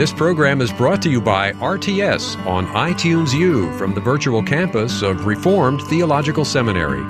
[0.00, 5.02] This program is brought to you by RTS on iTunes U from the virtual campus
[5.02, 7.02] of Reformed Theological Seminary.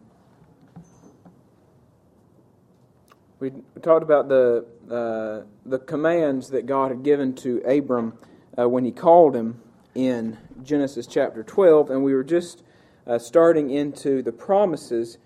[3.42, 3.52] we
[3.82, 8.18] talked about the uh, the commands that God had given to Abram
[8.58, 9.62] uh, when He called him
[9.96, 12.64] in Genesis chapter twelve, and we were just
[13.06, 15.18] uh, starting into the promises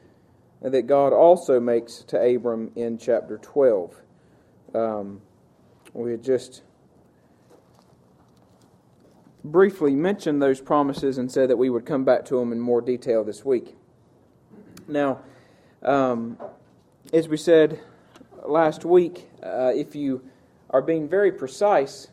[0.64, 3.94] that God also makes to Abram in chapter twelve.
[4.74, 5.22] Um,
[5.94, 6.64] we had just
[9.44, 12.82] briefly mentioned those promises and said that we would come back to them in more
[12.82, 13.76] detail this week.
[14.88, 15.20] Now,
[15.84, 16.38] um,
[17.12, 17.80] as we said
[18.46, 20.24] last week, uh, if you
[20.70, 22.08] are being very precise,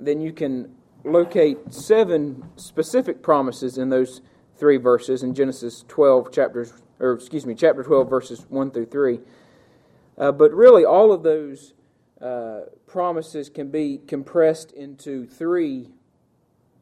[0.00, 4.22] then you can locate seven specific promises in those
[4.56, 9.20] three verses in Genesis 12 chapters or excuse me, chapter 12 verses 1 through 3.
[10.16, 11.74] Uh, but really all of those
[12.20, 15.88] uh, promises can be compressed into three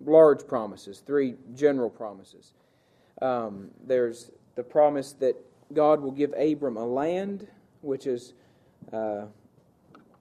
[0.05, 2.53] large promises, three general promises.
[3.21, 5.37] Um, there's the promise that
[5.73, 7.47] God will give Abram a land,
[7.83, 8.35] which is
[8.93, 9.27] uh,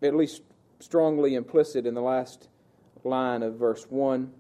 [0.02, 0.42] at least
[0.80, 2.50] strongly implicit in the last
[3.04, 4.32] line of verse 1.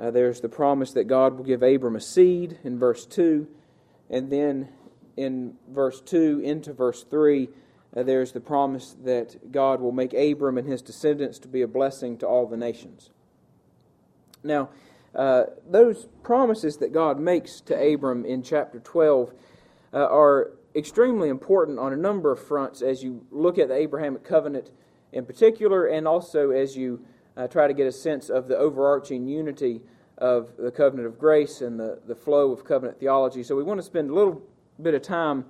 [0.00, 3.46] Uh, there's the promise that God will give Abram a seed in verse 2.
[4.10, 4.68] And then
[5.16, 7.48] in verse 2 into verse 3,
[7.96, 11.68] uh, there's the promise that God will make Abram and his descendants to be a
[11.68, 13.10] blessing to all the nations.
[14.44, 14.70] Now,
[15.14, 19.32] uh, those promises that God makes to Abram in chapter 12
[19.92, 24.22] uh, are extremely important on a number of fronts as you look at the Abrahamic
[24.22, 24.70] covenant
[25.12, 27.04] in particular, and also as you
[27.36, 29.80] uh, try to get a sense of the overarching unity
[30.18, 33.42] of the covenant of grace and the, the flow of covenant theology.
[33.42, 34.42] So, we want to spend a little
[34.80, 35.44] bit of time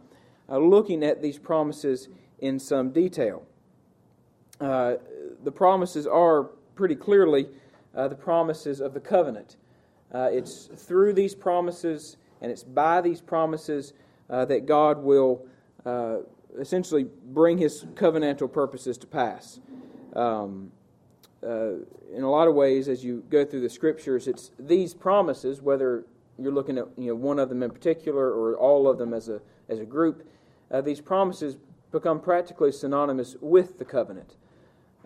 [0.48, 2.08] uh, looking at these promises
[2.38, 3.44] in some detail.
[4.60, 4.94] Uh,
[5.44, 7.48] the promises are pretty clearly
[7.94, 9.56] uh, the promises of the covenant.
[10.14, 13.92] Uh, it's through these promises and it's by these promises
[14.30, 15.46] uh, that God will
[15.84, 16.18] uh,
[16.58, 19.60] essentially bring his covenantal purposes to pass.
[20.14, 20.72] Um,
[21.46, 21.74] uh,
[22.12, 26.04] in a lot of ways, as you go through the scriptures, it's these promises, whether
[26.38, 29.28] you're looking at you know, one of them in particular or all of them as
[29.28, 30.28] a, as a group,
[30.70, 31.56] uh, these promises
[31.90, 34.36] become practically synonymous with the covenant.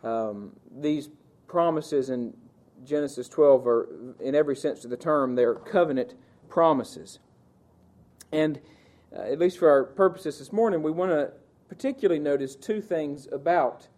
[0.02, 1.10] Um, these
[1.46, 2.34] promises in
[2.84, 3.88] Genesis 12 are,
[4.20, 6.14] in every sense of the term, they're covenant
[6.48, 7.18] promises.
[8.32, 8.60] And
[9.14, 11.32] uh, at least for our purposes this morning, we want to
[11.68, 13.88] particularly notice two things about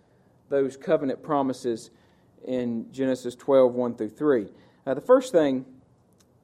[0.51, 1.91] those covenant promises
[2.45, 4.47] in Genesis 12 1 through 3.
[4.87, 5.65] Uh, the first thing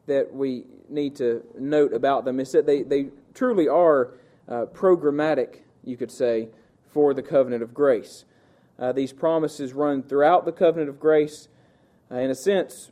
[0.07, 4.15] that we need to note about them is that they, they truly are
[4.49, 6.49] uh, programmatic, you could say,
[6.93, 8.25] for the covenant of grace.
[8.79, 11.49] Uh, these promises run throughout the covenant of grace.
[12.11, 12.91] Uh, in a sense,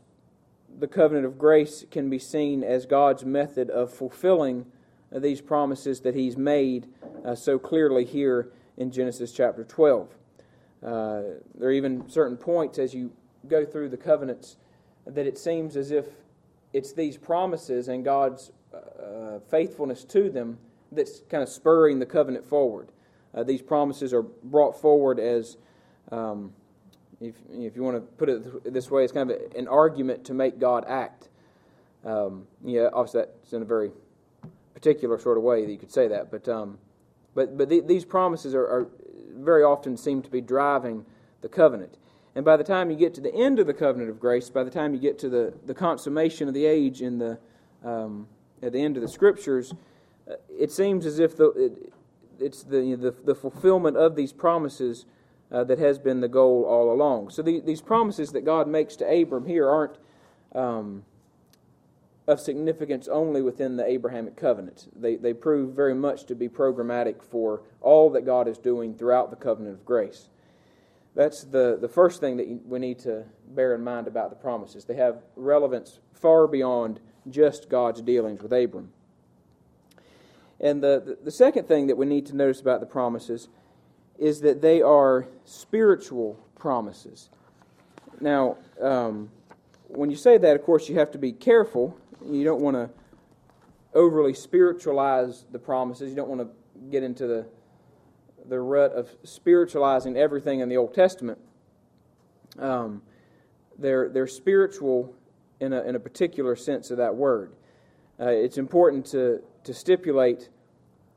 [0.78, 4.66] the covenant of grace can be seen as God's method of fulfilling
[5.14, 6.86] uh, these promises that He's made
[7.24, 10.14] uh, so clearly here in Genesis chapter 12.
[10.84, 11.22] Uh,
[11.54, 13.12] there are even certain points as you
[13.48, 14.56] go through the covenants
[15.06, 16.06] that it seems as if
[16.72, 20.58] it's these promises and God's uh, faithfulness to them
[20.92, 22.88] that's kind of spurring the covenant forward.
[23.34, 25.56] Uh, these promises are brought forward as
[26.10, 26.52] um,
[27.20, 30.34] if, if you want to put it this way, it's kind of an argument to
[30.34, 31.28] make God act.
[32.04, 33.90] Um, yeah, obviously that's in a very
[34.74, 36.78] particular sort of way that you could say that, but um,
[37.34, 38.88] but but the, these promises are, are,
[39.38, 41.04] very often seem to be driving
[41.40, 41.96] the covenant.
[42.34, 44.62] And by the time you get to the end of the covenant of grace, by
[44.62, 47.38] the time you get to the, the consummation of the age in the
[47.84, 48.28] um,
[48.62, 49.72] at the end of the scriptures,
[50.28, 51.92] uh, it seems as if the, it,
[52.40, 55.06] it's the, you know, the the fulfillment of these promises
[55.50, 57.30] uh, that has been the goal all along.
[57.30, 59.98] So the, these promises that God makes to Abram here aren't
[60.54, 61.04] um,
[62.28, 64.86] of significance only within the Abrahamic covenant.
[64.94, 69.30] They, they prove very much to be programmatic for all that God is doing throughout
[69.30, 70.28] the covenant of grace.
[71.14, 74.84] That's the, the first thing that we need to bear in mind about the promises.
[74.84, 78.92] They have relevance far beyond just God's dealings with Abram.
[80.60, 83.48] And the, the, the second thing that we need to notice about the promises
[84.18, 87.30] is that they are spiritual promises.
[88.20, 89.30] Now, um,
[89.86, 91.96] when you say that, of course, you have to be careful.
[92.26, 92.90] You don't want to
[93.94, 96.10] overly spiritualize the promises.
[96.10, 96.48] You don't want to
[96.90, 97.46] get into the
[98.48, 101.38] the rut of spiritualizing everything in the Old Testament.
[102.58, 103.02] Um,
[103.78, 105.14] they're they're spiritual
[105.60, 107.52] in a in a particular sense of that word.
[108.20, 110.48] Uh, it's important to to stipulate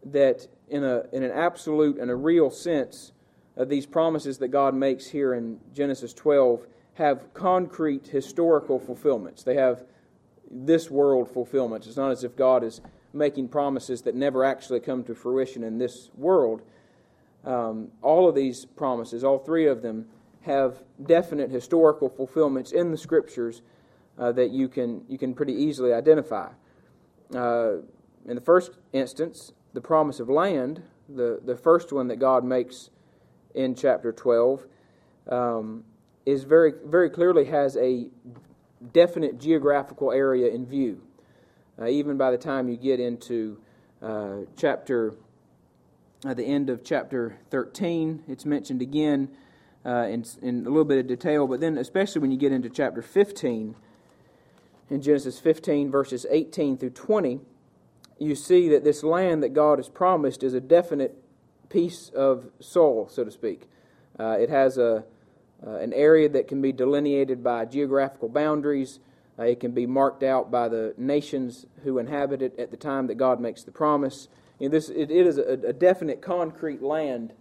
[0.06, 3.12] that in a in an absolute and a real sense,
[3.58, 6.66] uh, these promises that God makes here in Genesis 12
[6.96, 9.44] have concrete historical fulfillments.
[9.44, 9.84] They have
[10.52, 11.88] this world fulfillments.
[11.88, 12.82] It's not as if God is
[13.14, 16.62] making promises that never actually come to fruition in this world.
[17.44, 20.06] Um, all of these promises, all three of them,
[20.42, 23.62] have definite historical fulfillments in the scriptures
[24.18, 26.50] uh, that you can you can pretty easily identify.
[27.34, 27.78] Uh,
[28.28, 32.90] in the first instance, the promise of land, the, the first one that God makes
[33.56, 34.66] in chapter 12,
[35.30, 35.84] um,
[36.26, 38.08] is very, very clearly has a
[38.94, 41.02] definite geographical area in view.
[41.80, 43.60] Uh, even by the time you get into
[44.02, 45.14] uh, chapter,
[46.26, 49.30] at the end of chapter 13, it's mentioned again
[49.86, 52.70] uh, in, in a little bit of detail, but then especially when you get into
[52.70, 53.76] chapter 15,
[54.92, 57.40] in Genesis 15, verses 18 through 20,
[58.20, 61.18] you see that this land that God has promised is a definite
[61.70, 63.70] piece of soil, so to speak.
[64.20, 65.06] Uh, it has a,
[65.66, 69.00] uh, an area that can be delineated by geographical boundaries.
[69.38, 73.08] Uh, it can be marked out by the nations who inhabit it at the time
[73.08, 74.28] that God makes the promise.
[74.60, 77.34] You know, this, it, it is a, a, definite concrete land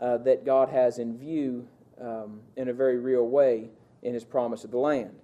[0.00, 1.66] uh, that God has in view
[2.00, 3.70] um, in a very real way
[4.02, 5.14] in His promise of the land.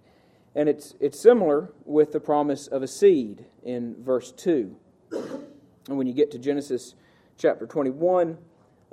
[0.54, 4.74] And it's, it's similar with the promise of a seed in verse 2.
[5.12, 6.94] And when you get to Genesis
[7.38, 8.38] chapter 21,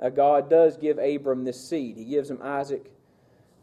[0.00, 1.96] uh, God does give Abram this seed.
[1.96, 2.90] He gives him Isaac.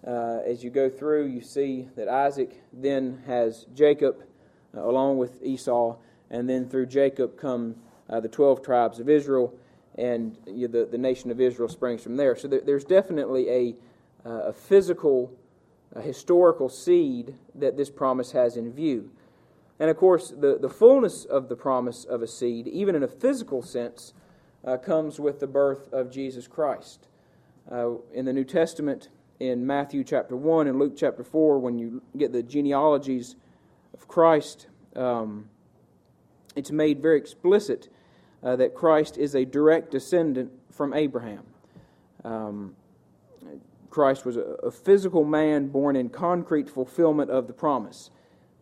[0.06, 4.24] Uh, as you go through, you see that Isaac then has Jacob
[4.76, 5.98] uh, along with Esau,
[6.30, 7.76] and then through Jacob come
[8.10, 9.54] uh, the 12 tribes of Israel,
[9.96, 12.36] and you the, the nation of Israel springs from there.
[12.36, 13.76] So there, there's definitely a,
[14.26, 15.32] uh, a physical,
[15.94, 19.12] a historical seed that this promise has in view.
[19.80, 23.08] And of course, the, the fullness of the promise of a seed, even in a
[23.08, 24.14] physical sense,
[24.64, 27.08] uh, comes with the birth of Jesus Christ.
[27.70, 29.10] Uh, in the New Testament,
[29.42, 33.36] in Matthew chapter 1 and Luke chapter 4, when you get the genealogies
[33.94, 35.50] of Christ, um,
[36.56, 37.90] it's made very explicit
[38.44, 41.44] uh, that Christ is a direct descendant from Abraham.
[42.24, 42.76] Um,
[43.90, 48.12] Christ was a, a, physical man born in concrete fulfillment of the promise.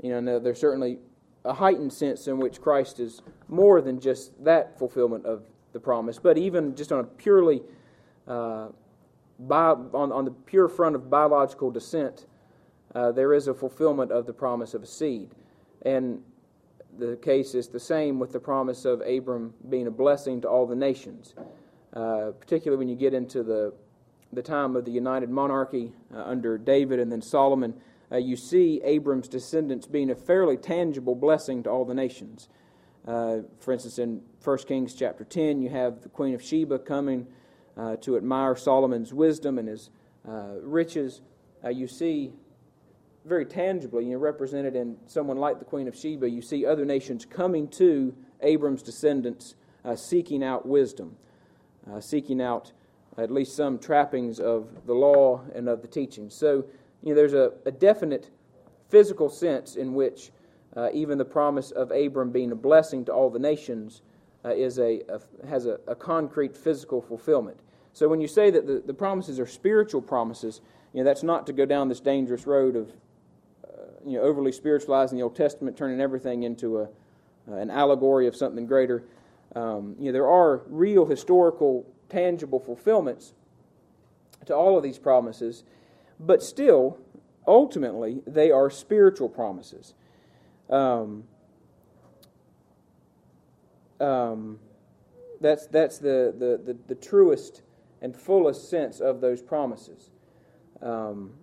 [0.02, 1.00] You know, there's certainly
[1.44, 5.44] a heightened sense in which Christ is more than just that fulfillment of
[5.74, 7.62] the promise, but even just on a purely
[8.30, 8.70] uh,
[9.40, 12.26] on, on the pure front of biological descent,
[12.96, 15.30] uh, there is a fulfillment of the promise of a seed.
[15.84, 16.22] And
[16.98, 20.66] the case is the same with the promise of Abram being a blessing to all
[20.66, 21.36] the nations,
[21.94, 23.74] uh, particularly when you get into the,
[24.34, 27.74] the time of the united monarchy uh, under David and then Solomon
[28.12, 32.50] uh, you see Abram's descendants being a fairly tangible blessing to all the nations.
[33.08, 37.28] Uh, for instance, in 1 Kings chapter 10, you have the Queen of Sheba coming
[37.80, 39.90] uh, to admire Solomon's wisdom and his
[40.28, 41.22] uh, riches.
[41.64, 42.34] Uh, you see
[43.26, 47.26] very tangibly, you represented in someone like the Queen of Sheba, you see other nations
[47.26, 51.16] coming to Abram's descendants uh, seeking out wisdom,
[52.00, 52.72] seeking out
[53.18, 56.34] at least some trappings of the law and of the teachings.
[56.34, 56.66] So
[57.04, 58.30] you know, there's a, a definite
[58.90, 60.32] physical sense in which
[60.76, 64.02] uh, even the promise of Abram being a blessing to all the nations
[64.46, 67.60] uh, is a, a has a, a, concrete physical fulfillment.
[67.94, 70.62] So when you say that the, the promises are spiritual promises,
[70.94, 72.92] you know, that's not to go down this dangerous road of
[73.64, 76.84] uh, you know, overly spiritualizing the Old Testament, turning everything into a,
[77.50, 79.04] uh, an allegory of something greater.
[79.56, 83.34] Um, you know, there are real historical, tangible fulfillments
[84.46, 85.64] to all of these promises.
[86.20, 86.98] But still,
[87.48, 89.94] ultimately, they are spiritual promises.
[90.70, 91.24] Um,
[94.00, 94.60] um,
[95.42, 97.64] that's that's the, the, the, the, truest
[98.02, 100.12] and fullest sense of those promises.
[100.82, 101.34] Um,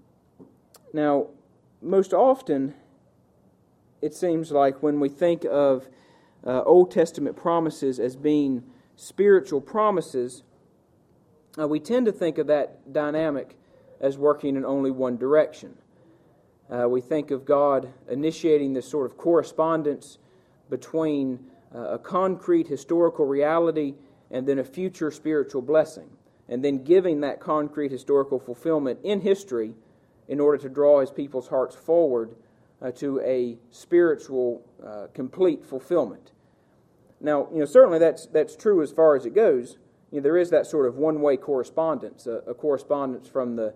[0.92, 1.28] now,
[1.82, 2.75] most often,
[4.00, 5.88] it seems like when we think of
[6.46, 8.62] uh, Old Testament promises as being
[8.96, 10.42] spiritual promises,
[11.58, 13.56] uh, we tend to think of that dynamic
[14.00, 15.76] as working in only one direction.
[16.70, 20.18] Uh, we think of God initiating this sort of correspondence
[20.68, 21.38] between
[21.75, 23.94] uh, a concrete historical reality
[24.30, 26.10] and then a future spiritual blessing.
[26.48, 29.74] And then giving that concrete historical fulfillment in history
[30.28, 32.34] in order to draw his people's hearts forward
[32.82, 36.32] uh, to a spiritual, uh, complete fulfillment.
[37.20, 39.78] Now, you know, certainly that's, that's true as far as it goes.
[40.10, 43.74] You know, there is that sort of one way correspondence, a, a, correspondence from the,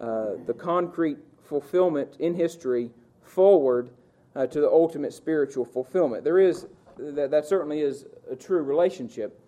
[0.00, 2.90] uh, the concrete fulfillment in history
[3.22, 3.90] forward
[4.36, 6.24] uh, to the ultimate spiritual fulfillment.
[6.24, 6.66] There is,
[6.98, 9.40] that, that certainly is a true relationship.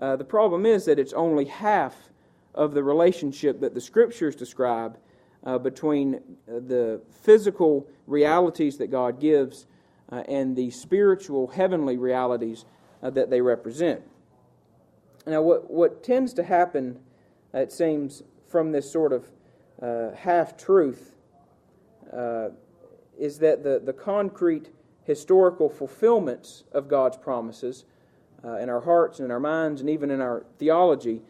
[0.00, 2.10] Uh, the problem is that it's only half
[2.54, 4.96] of the relationship that the scriptures describe
[5.44, 6.18] uh, between uh,
[6.66, 9.66] the physical realities that God gives
[10.10, 12.64] uh, and the spiritual heavenly realities
[13.02, 14.02] uh, that they represent.
[15.26, 16.98] Now, what, what tends to happen,
[17.52, 19.30] it seems, from this sort of
[19.80, 21.14] uh, half truth
[22.12, 22.48] uh,
[23.18, 24.70] is that the, the concrete
[25.04, 27.84] historical fulfillments of God's promises
[28.44, 31.22] uh, in our hearts and in our minds and even in our theology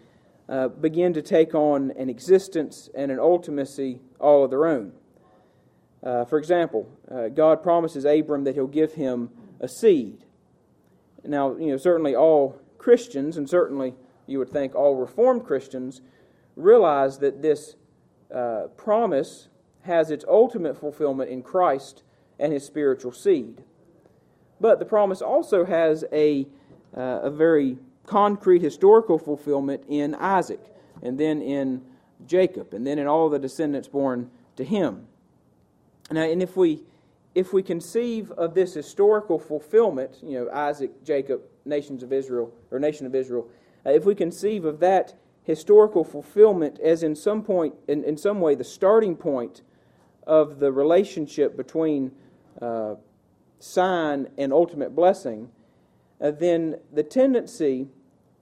[0.49, 4.93] uh, begin to take on an existence and an ultimacy all of their own.
[6.03, 10.25] Uh, for example, uh, God promises Abram that he'll give him a seed.
[11.25, 13.95] Now, you know, certainly all Christians, and certainly
[14.27, 16.01] you would think all Reformed Christians,
[16.57, 17.77] realize that this
[18.35, 19.49] uh, promise
[19.83, 22.03] has its ultimate fulfillment in Christ
[22.39, 23.63] and his spiritual seed.
[24.61, 26.47] But the promise also has a,
[26.97, 30.61] uh, a very concrete historical fulfillment in Isaac,
[31.03, 31.83] and then in
[32.27, 35.07] Jacob, and then in all the descendants born to him.
[36.11, 36.83] Now, and if we
[37.35, 42.81] if we conceive of this historical fulfillment, you know, Isaac, Jacob, nations of Israel, or
[42.81, 43.49] nation of Israel,
[43.87, 48.41] uh, if we conceive of that historical fulfillment as in some point, in, in some
[48.41, 49.63] way, the starting point
[50.27, 52.13] of the relationship between
[52.61, 52.95] uh,
[53.59, 55.49] sign and ultimate blessing,
[56.21, 57.89] uh, then the tendency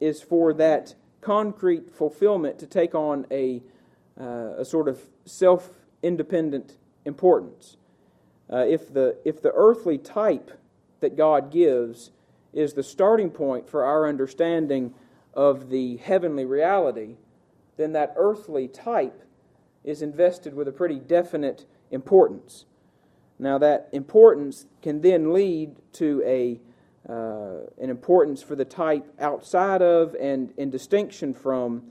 [0.00, 3.62] is for that concrete fulfillment to take on a,
[4.20, 5.70] uh, a sort of self
[6.02, 7.76] independent importance.
[8.50, 10.58] Uh, if, the, if the earthly type
[11.00, 12.10] that God gives
[12.52, 14.94] is the starting point for our understanding
[15.34, 17.16] of the heavenly reality,
[17.76, 19.22] then that earthly type
[19.84, 22.64] is invested with a pretty definite importance.
[23.38, 26.60] Now, that importance can then lead to a,
[27.08, 31.82] uh, an importance for the type outside of and in distinction from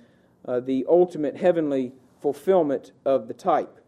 [0.46, 3.80] uh, the ultimate heavenly fulfillment of the type.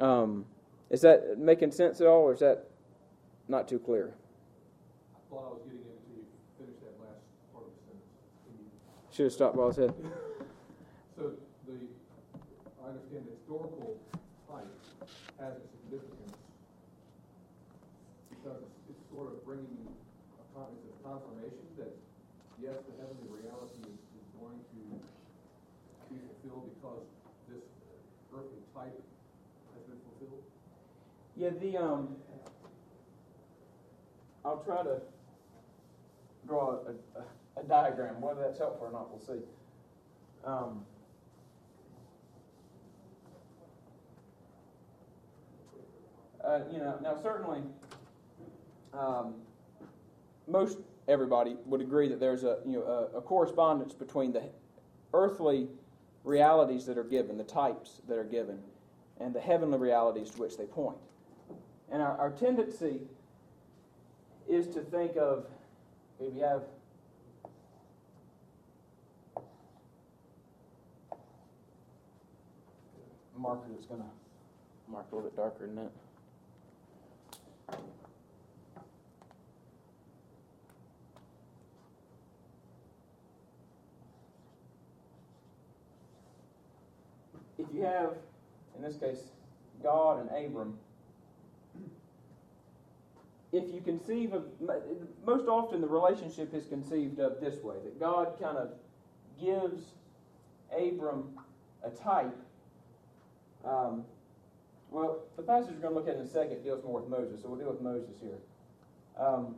[0.00, 0.44] Um,
[0.90, 2.64] is that making sense at all, or is that
[3.48, 4.14] not too clear?
[5.14, 6.24] I thought I was getting into you
[6.58, 7.20] finish that last
[7.52, 9.14] part of the sentence.
[9.14, 9.94] Should have stopped while I said.
[11.16, 11.32] so
[11.66, 11.76] the
[12.80, 14.00] I understand the historical
[14.48, 14.72] type
[15.40, 16.32] has a significance
[18.30, 19.77] because it's sort of bringing a, it's a
[21.08, 21.96] confirmation that
[22.60, 24.80] yes, the heavenly reality is, is going to
[26.12, 27.04] be fulfilled because
[27.48, 27.64] this
[28.34, 29.00] earthly type
[29.72, 30.44] has been fulfilled.
[31.36, 32.16] Yeah, the um,
[34.44, 35.00] I'll try to
[36.46, 38.20] draw a, a, a diagram.
[38.20, 39.44] Whether that's helpful or not, we'll see.
[40.44, 40.84] Um,
[46.44, 47.62] uh, you know, now certainly,
[48.92, 49.34] um,
[50.46, 54.42] most everybody would agree that there's a you know a, a, correspondence between the
[55.14, 55.68] earthly
[56.22, 58.58] realities that are given, the types that are given,
[59.18, 60.98] and the heavenly realities to which they point.
[61.90, 63.00] And our, our tendency
[64.46, 65.46] is to think of
[66.20, 66.62] if you have
[73.34, 75.90] a marker that's going to mark a little bit darker than that.
[87.78, 88.14] You have,
[88.76, 89.20] in this case,
[89.82, 90.78] God and Abram
[93.52, 94.44] if you conceive of,
[95.24, 98.70] most often the relationship is conceived of this way that God kind of
[99.40, 99.82] gives
[100.76, 101.30] Abram
[101.82, 102.36] a type.
[103.64, 104.04] Um,
[104.90, 107.42] well, the passage we're going to look at in a second deals more with Moses,
[107.42, 108.38] so we'll deal with Moses here.
[109.18, 109.54] Um,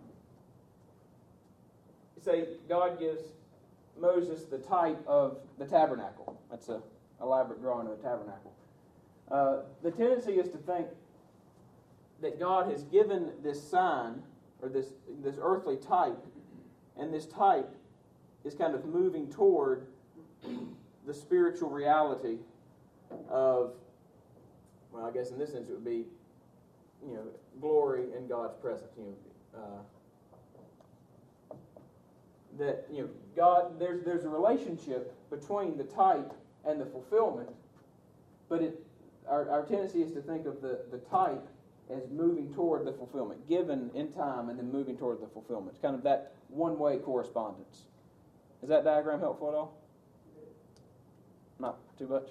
[2.22, 3.22] say God gives
[3.98, 6.38] Moses the type of the tabernacle.
[6.50, 6.82] That's an
[7.20, 8.52] elaborate drawing of the tabernacle.
[9.30, 10.88] Uh, the tendency is to think
[12.20, 14.22] that God has given this sign
[14.60, 16.18] or this this earthly type,
[16.98, 17.70] and this type
[18.44, 19.86] is kind of moving toward
[21.06, 22.38] the spiritual reality
[23.28, 23.72] of
[24.92, 26.04] well, I guess in this sense it would be
[27.06, 27.24] you know
[27.60, 28.90] glory in God's presence.
[28.98, 29.82] You know, uh,
[32.58, 36.32] that you know God there's there's a relationship between the type
[36.66, 37.50] and the fulfillment,
[38.48, 38.80] but it
[39.28, 41.46] our, our tendency is to think of the, the type
[41.90, 45.74] as moving toward the fulfillment, given in time and then moving toward the fulfillment.
[45.74, 47.86] It's kind of that one way correspondence.
[48.62, 49.78] Is that diagram helpful at all?
[51.58, 52.30] Not too much?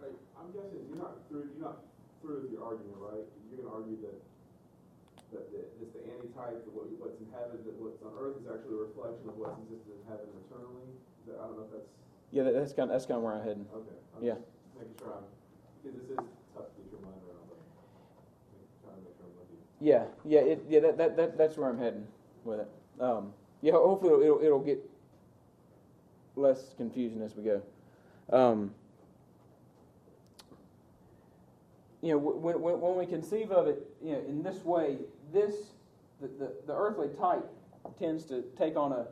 [0.00, 1.82] Hey, I'm guessing you're not through, you're not
[2.22, 3.26] through with your argument, right?
[3.50, 4.18] You're gonna argue that,
[5.34, 8.46] that, that it's the antitype, that what, what's in heaven, that what's on earth is
[8.46, 10.86] actually a reflection of what's existed in heaven eternally?
[11.30, 11.92] I don't know if that's,
[12.32, 13.66] Yeah, that, that's kind of, that's kind of where I'm heading.
[13.74, 13.90] okay.
[14.16, 14.34] I'm Yeah.
[14.34, 14.44] just
[14.78, 15.24] Making sure I'm,
[15.82, 16.16] because this is
[16.54, 17.58] tough to get your mind around, but
[18.84, 19.48] trying to make sure I'm with.
[19.80, 20.80] Yeah, yeah, it, yeah.
[20.80, 22.06] That, that, that that's where I'm heading
[22.44, 22.68] with it.
[23.00, 23.32] Um,
[23.62, 24.78] yeah, hopefully it'll, it'll, it'll get
[26.36, 27.62] less confusing as we go.
[28.32, 28.72] Um,
[32.00, 34.98] you know, when, when, when we conceive of it, you know, in this way,
[35.32, 35.54] this
[36.20, 37.44] the, the, the earthly type
[37.98, 39.06] tends to take on a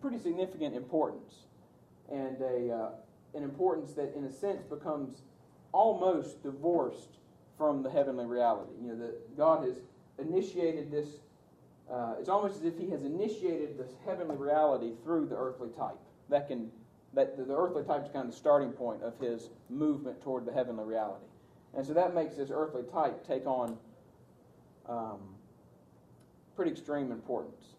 [0.00, 1.34] pretty significant importance,
[2.10, 2.88] and a uh,
[3.34, 5.22] an importance that, in a sense, becomes
[5.72, 7.18] almost divorced
[7.58, 8.72] from the heavenly reality.
[8.80, 9.76] You know, that God has
[10.18, 11.06] initiated this.
[11.90, 15.98] Uh, it's almost as if He has initiated this heavenly reality through the earthly type.
[16.28, 16.70] That can
[17.14, 20.52] that the, earthly type is kind of the starting point of His movement toward the
[20.52, 21.26] heavenly reality,
[21.74, 23.76] and so that makes this earthly type take on
[24.88, 25.20] um,
[26.56, 27.75] pretty extreme importance.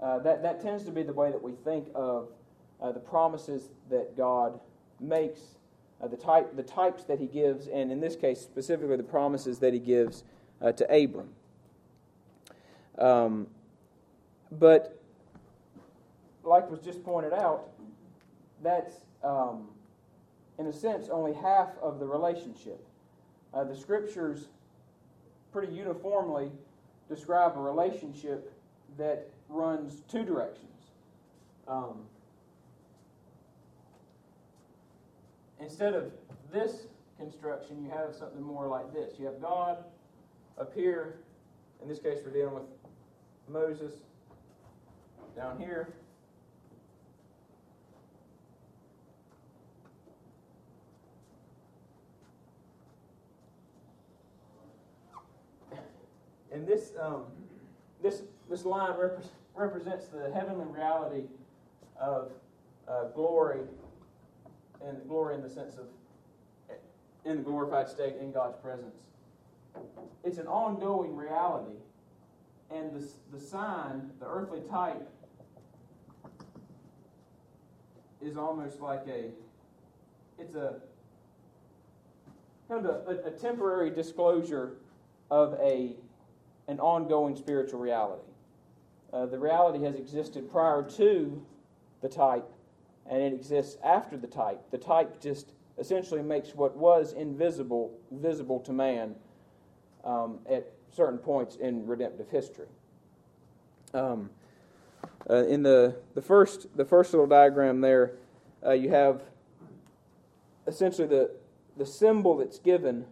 [0.00, 2.28] Uh, that that tends to be the way that we think of
[2.80, 4.60] uh, the promises that God
[5.00, 5.40] makes
[6.00, 9.58] uh, the type the types that he gives, and in this case specifically the promises
[9.58, 10.24] that he gives
[10.62, 11.30] uh, to Abram.
[12.98, 13.46] Um,
[14.52, 15.00] but
[16.44, 17.68] like was just pointed out,
[18.62, 19.68] that's um,
[20.58, 22.84] in a sense only half of the relationship.
[23.52, 24.48] Uh, the scriptures
[25.52, 26.50] pretty uniformly
[27.08, 28.52] describe a relationship
[28.96, 30.64] that runs two directions.
[31.66, 32.00] Um,
[35.60, 36.12] instead of
[36.52, 36.86] this
[37.18, 39.14] construction, you have something more like this.
[39.18, 39.78] You have God
[40.58, 41.18] up here.
[41.82, 42.64] In this case, we're dealing with
[43.48, 43.92] Moses.
[45.36, 45.94] Down here.
[56.50, 57.22] And this, um,
[58.02, 61.24] this, this line repre- represents the heavenly reality
[62.00, 62.32] of
[62.88, 63.60] uh, glory
[64.84, 65.86] and glory in the sense of
[67.24, 68.96] in the glorified state in God's presence.
[70.24, 71.76] It's an ongoing reality,
[72.70, 73.06] and the,
[73.36, 75.08] the sign, the earthly type,
[78.20, 79.30] is almost like a
[80.40, 80.76] it's a
[82.68, 84.76] kind of a, a, temporary disclosure
[85.30, 85.94] of a
[86.66, 88.22] an ongoing spiritual reality.
[89.12, 91.42] Uh, the reality has existed prior to
[92.02, 92.48] the type,
[93.10, 94.60] and it exists after the type.
[94.70, 99.14] The type just essentially makes what was invisible visible to man
[100.04, 102.66] um, at certain points in redemptive history.
[103.94, 104.30] Um,
[105.30, 108.12] uh, in the, the first the first little diagram there,
[108.64, 109.22] uh, you have
[110.66, 111.30] essentially the
[111.76, 113.06] the symbol that's given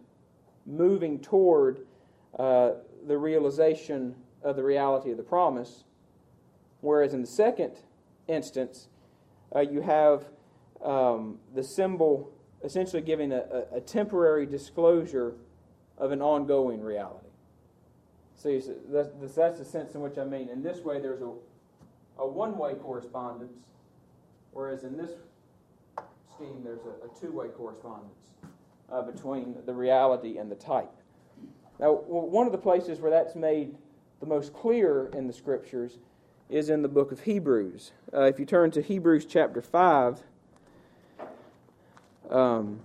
[0.65, 1.79] moving toward
[2.37, 2.71] uh,
[3.07, 5.85] the realization of the reality of the promise,
[6.81, 7.73] whereas in the second
[8.27, 8.87] instance,
[9.55, 10.25] uh, you have
[10.83, 12.31] um, the symbol
[12.63, 15.35] essentially giving a, a, temporary disclosure
[15.97, 17.27] of an ongoing reality.
[18.35, 20.49] So see, that's, that's the sense in which I mean.
[20.49, 21.31] In this way, there's a,
[22.19, 23.53] a one way correspondence,
[24.51, 25.11] whereas in this
[26.35, 28.33] scheme, there's a, a two way correspondence
[28.91, 30.91] uh, between the reality and the type.
[31.79, 33.75] Now, one of the places where that's made
[34.19, 35.99] the most clear in the scriptures
[36.49, 37.91] is in the book of Hebrews.
[38.13, 40.21] Uh, if you turn to Hebrews chapter 5,
[42.29, 42.79] um,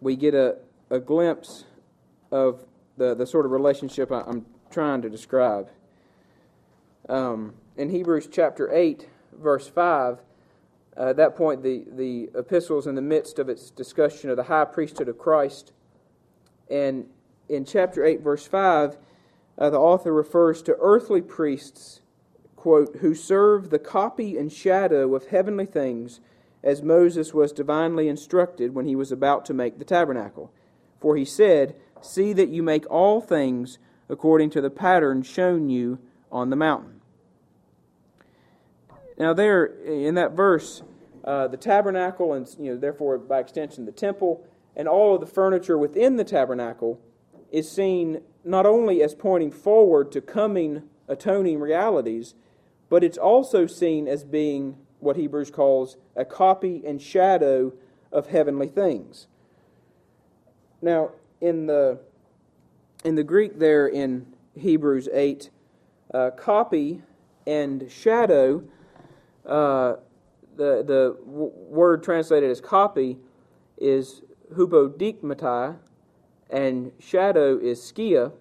[0.00, 0.56] we get a,
[0.90, 1.64] a glimpse
[2.30, 2.64] of
[2.96, 5.70] the, the sort of relationship I, am trying to describe.
[7.08, 10.18] Um, in Hebrews chapter 8, verse 5,
[10.96, 14.36] uh, at that point, the, the epistle is in the midst of its discussion of
[14.36, 15.72] the high priesthood of Christ.
[16.70, 17.06] And
[17.48, 18.96] in chapter 8, verse 5,
[19.58, 22.00] uh, the author refers to earthly priests,
[22.56, 26.20] quote, who serve the copy and shadow of heavenly things,
[26.62, 30.50] as Moses was divinely instructed when he was about to make the tabernacle.
[31.00, 35.98] For he said, See that you make all things according to the pattern shown you
[36.30, 37.00] on the mountain.
[39.18, 40.82] Now, there in that verse,
[41.24, 44.44] uh, the tabernacle, and you know, therefore by extension the temple,
[44.76, 47.00] and all of the furniture within the tabernacle
[47.52, 52.34] is seen not only as pointing forward to coming atoning realities,
[52.88, 57.72] but it's also seen as being what Hebrews calls a copy and shadow
[58.12, 59.26] of heavenly things.
[60.80, 61.98] Now, in the
[63.04, 65.50] in the Greek there in Hebrews 8,
[66.12, 67.02] uh, copy
[67.46, 68.62] and shadow,
[69.44, 69.96] uh,
[70.56, 73.18] the, the w- word translated as copy
[73.76, 74.22] is
[74.54, 75.76] hupodikmatai,
[76.54, 78.32] and shadow is skia.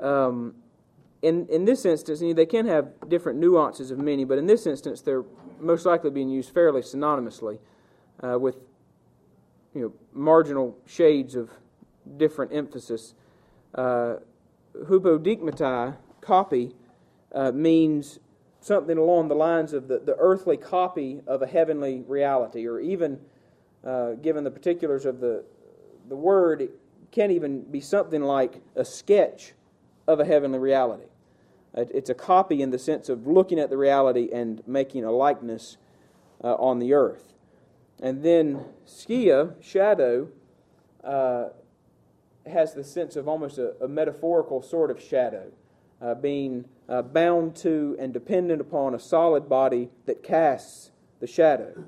[0.00, 0.54] Um,
[1.20, 5.02] in, in this instance, they can have different nuances of meaning, but in this instance,
[5.02, 5.24] they're
[5.60, 7.58] most likely being used fairly synonymously
[8.22, 8.56] uh, with
[9.74, 11.50] you know, marginal shades of
[12.16, 13.14] different emphasis.
[13.74, 14.14] Uh,
[16.22, 16.74] copy,
[17.34, 18.20] uh, means
[18.60, 23.20] something along the lines of the, the earthly copy of a heavenly reality, or even,
[23.84, 25.44] uh, given the particulars of the,
[26.08, 26.70] the word, it
[27.12, 29.52] can even be something like a sketch
[30.08, 31.04] of a heavenly reality.
[31.74, 35.76] It's a copy in the sense of looking at the reality and making a likeness
[36.42, 37.34] uh, on the earth.
[38.02, 40.28] And then skia, shadow,
[41.04, 41.50] uh,
[42.46, 45.52] has the sense of almost a, a metaphorical sort of shadow,
[46.00, 51.84] uh, being uh, bound to and dependent upon a solid body that casts the shadow.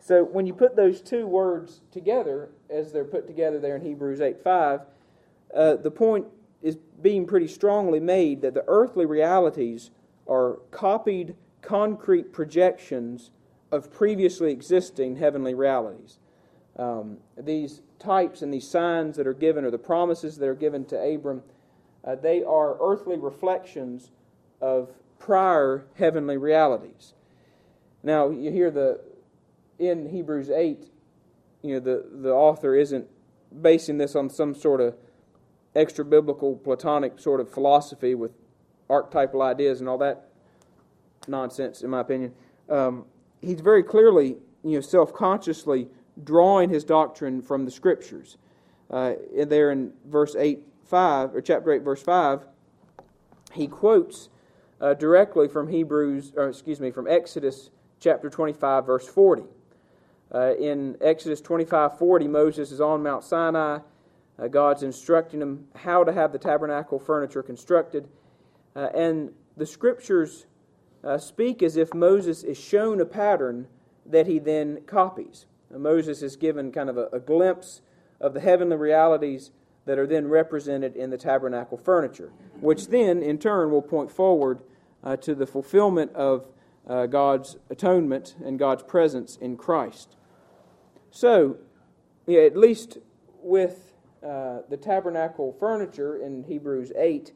[0.00, 4.20] So when you put those two words together, as they're put together there in Hebrews
[4.20, 4.80] 8 5,
[5.54, 6.26] uh, the point
[6.62, 9.90] is being pretty strongly made that the earthly realities
[10.28, 13.30] are copied concrete projections
[13.70, 16.18] of previously existing heavenly realities.
[16.76, 20.84] Um, these types and these signs that are given, or the promises that are given
[20.86, 21.42] to Abram,
[22.04, 24.10] uh, they are earthly reflections
[24.60, 27.14] of prior heavenly realities.
[28.02, 29.00] Now, you hear the
[29.78, 30.90] in Hebrews 8,
[31.62, 33.06] you know, the, the author isn't
[33.62, 34.96] basing this on some sort of
[35.74, 38.32] extra biblical Platonic sort of philosophy with
[38.90, 40.28] archetypal ideas and all that
[41.26, 42.32] nonsense, in my opinion.
[42.68, 43.04] Um,
[43.40, 45.88] he's very clearly, you know, self consciously
[46.24, 48.36] drawing his doctrine from the scriptures.
[48.90, 49.12] Uh,
[49.46, 52.46] there in verse 8, 5, or chapter 8, verse 5,
[53.52, 54.30] he quotes
[54.80, 59.44] uh, directly from Hebrews, or excuse me, from Exodus chapter 25, verse 40.
[60.32, 63.78] Uh, in Exodus 25, 40, Moses is on Mount Sinai.
[64.38, 68.08] Uh, God's instructing him how to have the tabernacle furniture constructed.
[68.76, 70.46] Uh, and the scriptures
[71.02, 73.66] uh, speak as if Moses is shown a pattern
[74.04, 75.46] that he then copies.
[75.70, 77.82] Moses is given kind of a, a, glimpse
[78.20, 79.50] of the heavenly realities
[79.84, 84.60] that are then represented in the tabernacle furniture, which then, in turn, will point forward
[85.04, 86.46] uh, to the fulfillment of
[86.86, 90.16] uh, God's atonement and God's presence in Christ.
[91.10, 91.56] So,
[92.26, 92.98] yeah, at least
[93.42, 97.32] with uh, the tabernacle furniture in Hebrews 8,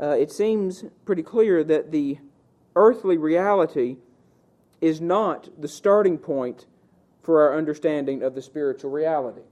[0.00, 2.18] uh, it seems pretty clear that the
[2.76, 3.96] earthly reality
[4.80, 6.66] is not the starting point
[7.22, 9.42] for our understanding of the spiritual reality.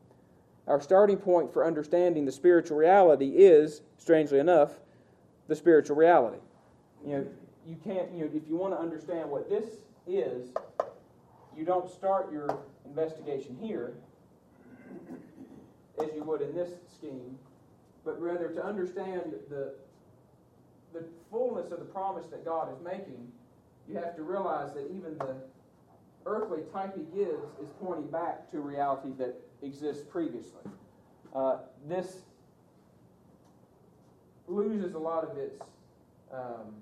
[0.66, 4.72] Our starting point for understanding the spiritual reality is, strangely enough,
[5.48, 6.38] the spiritual reality.
[7.04, 7.26] You know,
[7.66, 9.70] you can't, you know, if you want to understand what this
[10.06, 10.50] is,
[11.56, 12.58] you don't start your
[12.96, 13.94] investigation here
[16.02, 17.38] as you would in this scheme,
[18.04, 19.74] but rather to understand the
[20.92, 23.32] the fullness of the promise that God is making,
[23.88, 25.36] you have to realize that even the
[26.26, 30.60] earthly type he gives is pointing back to reality that exists previously.
[31.34, 32.18] Uh, this
[34.48, 35.62] loses a lot of its
[36.30, 36.74] um,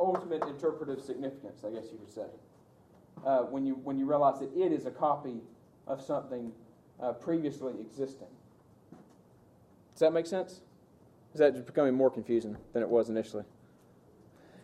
[0.00, 2.26] ultimate interpretive significance, I guess you could say,
[3.24, 5.40] uh, when, you, when you realize that it is a copy
[5.86, 6.52] of something
[7.00, 8.28] uh, previously existing.
[9.94, 10.60] Does that make sense?
[11.34, 13.44] Is that just becoming more confusing than it was initially?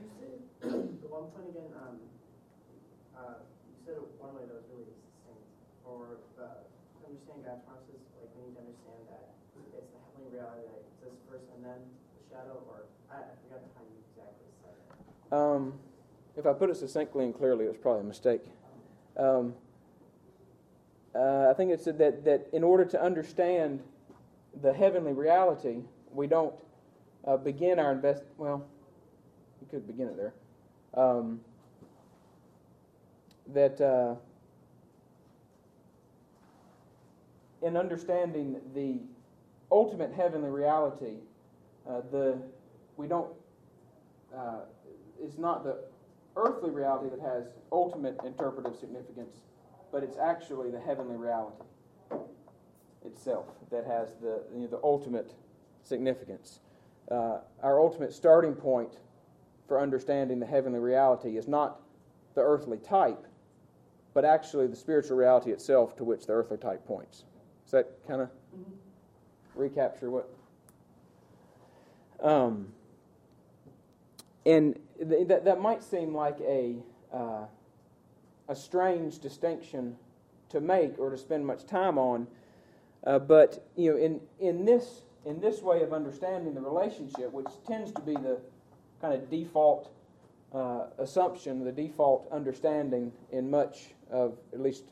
[0.00, 0.68] Did you say
[1.02, 1.96] the one point again, um,
[3.14, 5.44] uh, you said one way that was really succinct.
[5.86, 6.66] Uh,
[7.06, 9.30] understanding God's promises, like we need to understand that
[9.78, 11.78] it's the heavenly reality that exists first and then
[12.18, 14.84] the shadow, or I, I forgot how you exactly said it.
[15.30, 15.78] Um,
[16.36, 18.42] if I put it succinctly and clearly, it was probably a mistake.
[19.16, 19.54] Um,
[21.14, 23.82] uh, I think it said that, that in order to understand
[24.60, 25.78] the heavenly reality,
[26.12, 26.54] we don't
[27.26, 28.22] uh, begin our invest.
[28.36, 28.66] Well,
[29.60, 30.34] we could begin it there.
[30.94, 31.40] Um,
[33.54, 34.16] that uh,
[37.62, 38.98] in understanding the
[39.70, 41.16] ultimate heavenly reality,
[41.88, 42.38] uh, the
[42.96, 43.28] we don't.
[44.36, 44.60] Uh,
[45.22, 45.78] it's not the
[46.36, 49.38] earthly reality that has ultimate interpretive significance,
[49.92, 51.64] but it's actually the heavenly reality
[53.04, 55.32] itself that has the you know, the ultimate
[55.82, 56.60] significance.
[57.10, 58.98] Uh, our ultimate starting point
[59.66, 61.80] for understanding the heavenly reality is not
[62.34, 63.26] the earthly type,
[64.12, 67.24] but actually the spiritual reality itself to which the earthly type points.
[67.64, 68.30] Does that kind of
[69.54, 70.28] recapture what?
[72.22, 72.68] Um,
[74.44, 76.76] and that, that might seem like a,
[77.12, 77.44] uh,
[78.48, 79.96] a strange distinction
[80.50, 82.26] to make or to spend much time on,
[83.06, 87.46] uh, but you know, in, in, this, in this way of understanding the relationship, which
[87.66, 88.38] tends to be the
[89.00, 89.90] kind of default
[90.54, 94.84] uh, assumption, the default understanding in much of at least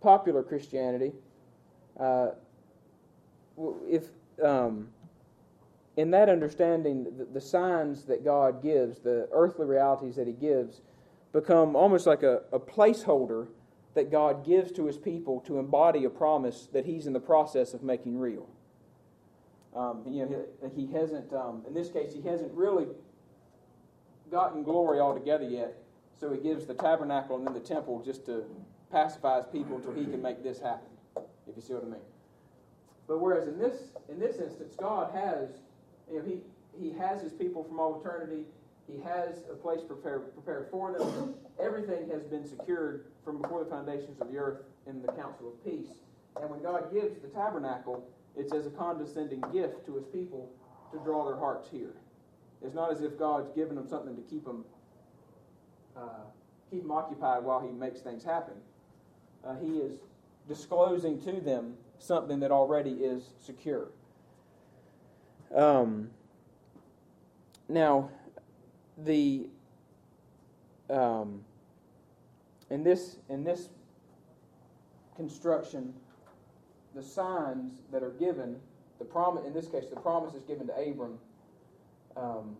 [0.00, 1.12] popular Christianity,
[1.98, 2.28] uh,
[3.88, 4.04] if
[4.42, 4.88] um,
[5.96, 10.82] in that understanding, the, the, signs that God gives, the earthly realities that He gives,
[11.32, 13.48] become almost like a, a placeholder
[13.94, 17.72] that God gives to His people to embody a promise that He's in the process
[17.72, 18.46] of making real.
[19.74, 22.86] Um, you know, he, he hasn't, um, in this case, He hasn't really
[24.30, 25.78] gotten glory altogether yet,
[26.20, 28.44] so He gives the tabernacle and then the temple just to
[28.92, 30.88] pacify His people until He can make this happen,
[31.48, 32.00] if you see what I mean.
[33.08, 35.48] But whereas in this, in this instance, God has
[36.10, 36.38] you know, he,
[36.78, 38.44] he has his people from all eternity.
[38.86, 41.34] He has a place prepared, prepared for them.
[41.60, 45.64] Everything has been secured from before the foundations of the earth in the counsel of
[45.64, 45.88] peace.
[46.40, 50.50] And when God gives the tabernacle, it's as a condescending gift to his people
[50.92, 51.94] to draw their hearts here.
[52.62, 54.64] It's not as if God's given them something to keep them,
[55.96, 56.24] uh,
[56.70, 58.54] keep them occupied while he makes things happen.
[59.44, 59.98] Uh, he is
[60.48, 63.88] disclosing to them something that already is secure.
[65.54, 66.10] Um,
[67.68, 68.10] now,
[68.98, 69.46] the
[70.90, 71.44] um,
[72.70, 73.68] in this in this
[75.16, 75.94] construction,
[76.94, 78.56] the signs that are given,
[78.98, 81.18] the promise in this case, the promise is given to Abram,
[82.16, 82.56] um,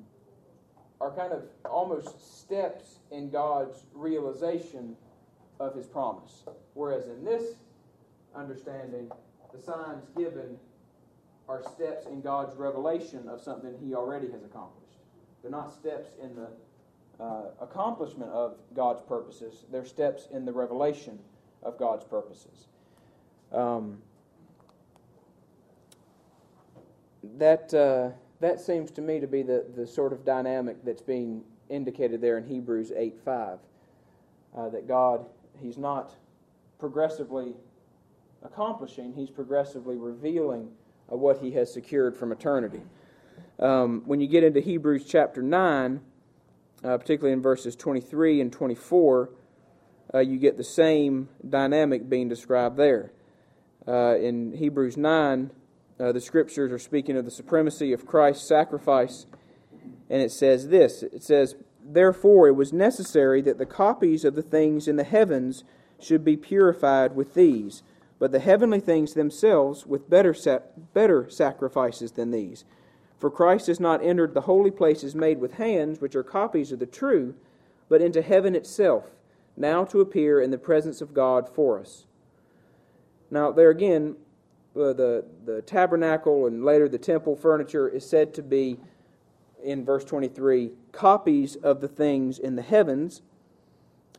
[1.01, 4.97] are kind of almost steps in God's realization
[5.61, 6.45] of His promise.
[6.75, 7.57] Whereas in this
[8.35, 9.11] understanding,
[9.53, 10.59] the signs given
[11.49, 14.99] are steps in God's revelation of something He already has accomplished.
[15.43, 16.49] They're not steps in the
[17.23, 21.19] uh, accomplishment of God's purposes, they're steps in the revelation
[21.63, 22.67] of God's purposes.
[23.53, 23.99] Um,
[27.39, 31.43] that, uh, that seems to me to be the, the sort of dynamic that's being
[31.69, 33.59] indicated there in Hebrews 8 5.
[34.57, 35.27] Uh, that God,
[35.61, 36.15] He's not
[36.79, 37.55] progressively
[38.43, 40.71] accomplishing, He's progressively revealing
[41.09, 42.83] of what he has secured from eternity.
[43.59, 46.01] Um, when you get into Hebrews chapter 9,
[46.85, 49.31] uh, particularly in verses 23 and 24,
[50.15, 53.13] uh, you get the same dynamic being described there.
[53.89, 55.51] Uh, in Hebrews 9,
[55.99, 59.27] uh, the scriptures are speaking of the supremacy of Christ's sacrifice,
[60.11, 64.43] and it says this it says, Therefore, it was necessary that the copies of the
[64.43, 65.65] things in the heavens
[66.01, 67.83] should be purified with these
[68.19, 70.61] but the heavenly things themselves with better, sa-
[70.95, 72.65] better sacrifices than these.
[73.19, 76.79] For Christ has not entered the holy places made with hands, which are copies of
[76.79, 77.35] the true,
[77.89, 79.05] but into heaven itself,
[79.57, 82.07] now to appear in the presence of God for us.
[83.31, 84.17] Now, there again,
[84.75, 88.79] uh, the, the tabernacle and later the temple furniture is said to be,
[89.63, 93.23] in verse 23, copies of the things in the heavens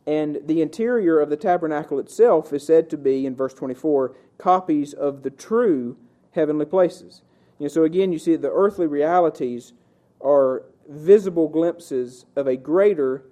[0.08, 4.94] and the interior of the tabernacle itself is said to be, in verse 24, copies
[4.94, 5.98] of the true
[6.30, 7.20] heavenly places.
[7.68, 9.74] So again, you see the earthly realities
[10.22, 13.24] are visible glimpses of a greater,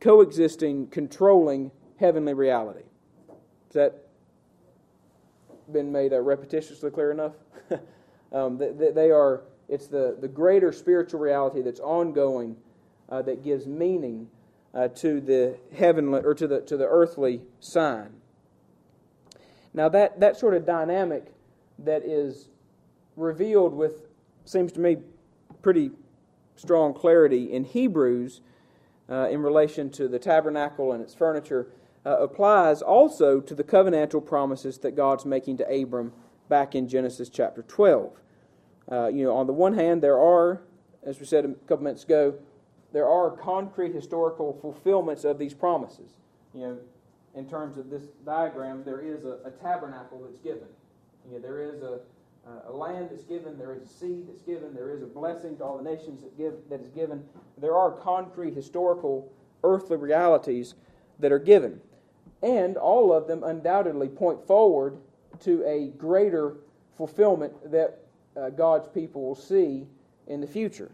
[0.00, 1.70] coexisting, controlling
[2.00, 2.82] heavenly reality.
[3.68, 4.08] Has that
[5.70, 7.34] been made uh, repetitiously clear enough?
[8.32, 9.44] um, they, they, are.
[9.68, 12.56] It's the, the greater spiritual reality that's ongoing
[13.10, 14.26] uh, that gives meaning
[14.74, 18.10] uh, to the heavenly or to the to the earthly sign.
[19.74, 21.32] Now that that sort of dynamic
[21.78, 22.48] that is
[23.16, 24.06] revealed with
[24.44, 24.98] seems to me
[25.62, 25.90] pretty
[26.56, 28.40] strong clarity in Hebrews
[29.08, 31.68] uh, in relation to the tabernacle and its furniture
[32.06, 36.12] uh, applies also to the covenantal promises that God's making to Abram
[36.48, 38.12] back in Genesis chapter 12.
[38.90, 40.62] Uh, you know, on the one hand, there are,
[41.02, 42.34] as we said a couple minutes ago,
[42.92, 46.10] there are concrete historical fulfillments of these promises.
[46.54, 46.78] You know,
[47.34, 50.68] in terms of this diagram, there is a, a tabernacle that's given.
[51.26, 52.00] You know, there is a,
[52.68, 55.64] a land that's given, there is a seed that's given, there is a blessing to
[55.64, 57.22] all the nations that, give, that is given.
[57.58, 59.30] There are concrete historical
[59.62, 60.74] earthly realities
[61.18, 61.80] that are given.
[62.42, 64.96] And all of them undoubtedly point forward
[65.40, 66.56] to a greater
[66.96, 68.00] fulfillment that
[68.36, 69.86] uh, God's people will see
[70.26, 70.90] in the future.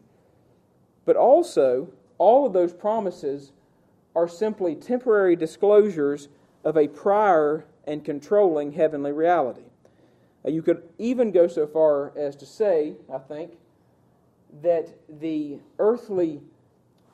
[1.06, 1.88] But also
[2.18, 3.52] all of those promises
[4.14, 6.28] are simply temporary disclosures
[6.64, 9.62] of a prior and controlling heavenly reality.
[10.44, 13.52] You could even go so far as to say, I think,
[14.62, 14.88] that
[15.20, 16.40] the earthly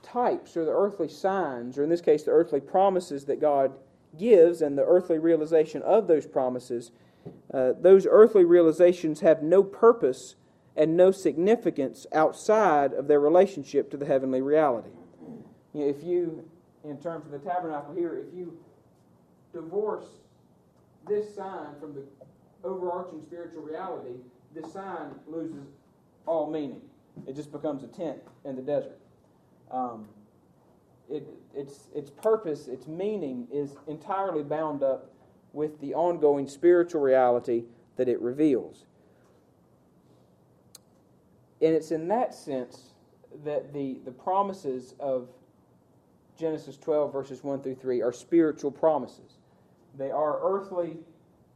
[0.03, 3.73] types or the earthly signs, or in this case, the earthly promises that God
[4.19, 6.91] gives and the earthly realization of those promises,
[7.53, 10.37] uh, those earthly realizations have no purpose
[10.77, 14.91] and no significance outside of their relationship to the heavenly reality.
[15.75, 16.49] You know, if you,
[16.85, 18.59] in terms of the tabernacle here, if you
[19.53, 20.07] divorce
[21.09, 22.03] this sign from the
[22.65, 24.15] overarching spiritual reality,
[24.55, 25.67] this sign loses
[26.27, 26.81] all meaning.
[27.27, 28.99] It just becomes a tent in the desert.
[29.71, 30.07] Um,
[31.11, 35.11] it, its, its purpose, its meaning is entirely bound up
[35.53, 37.65] with the ongoing spiritual reality
[37.97, 38.85] that it reveals.
[41.63, 42.93] And it's in that sense
[43.45, 45.29] that the, the promises of
[46.37, 49.39] Genesis 12, verses 1 through 3, are spiritual promises.
[49.97, 50.97] They are earthly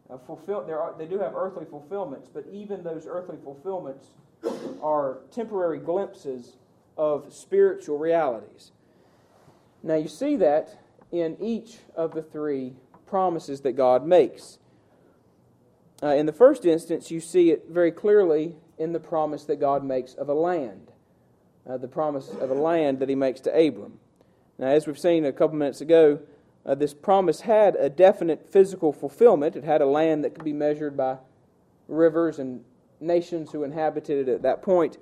[0.08, 0.64] uh, fulfill.
[0.96, 4.06] They do have earthly fulfillments, but even those earthly fulfillments
[4.80, 6.56] are temporary glimpses
[6.96, 8.70] of spiritual realities.
[9.82, 10.78] Now, you see that
[11.10, 12.74] in each of the three
[13.06, 14.58] promises that God makes.
[16.02, 19.84] Uh, in the first instance, you see it very clearly in the promise that God
[19.84, 20.92] makes of a land,
[21.68, 23.98] uh, the promise of a land that He makes to Abram.
[24.58, 26.20] Now, as we've seen a couple minutes ago,
[26.64, 29.54] uh, this promise had a definite physical fulfillment.
[29.54, 31.18] It had a land that could be measured by
[31.88, 32.64] rivers and
[33.00, 34.98] nations who inhabited it at that point.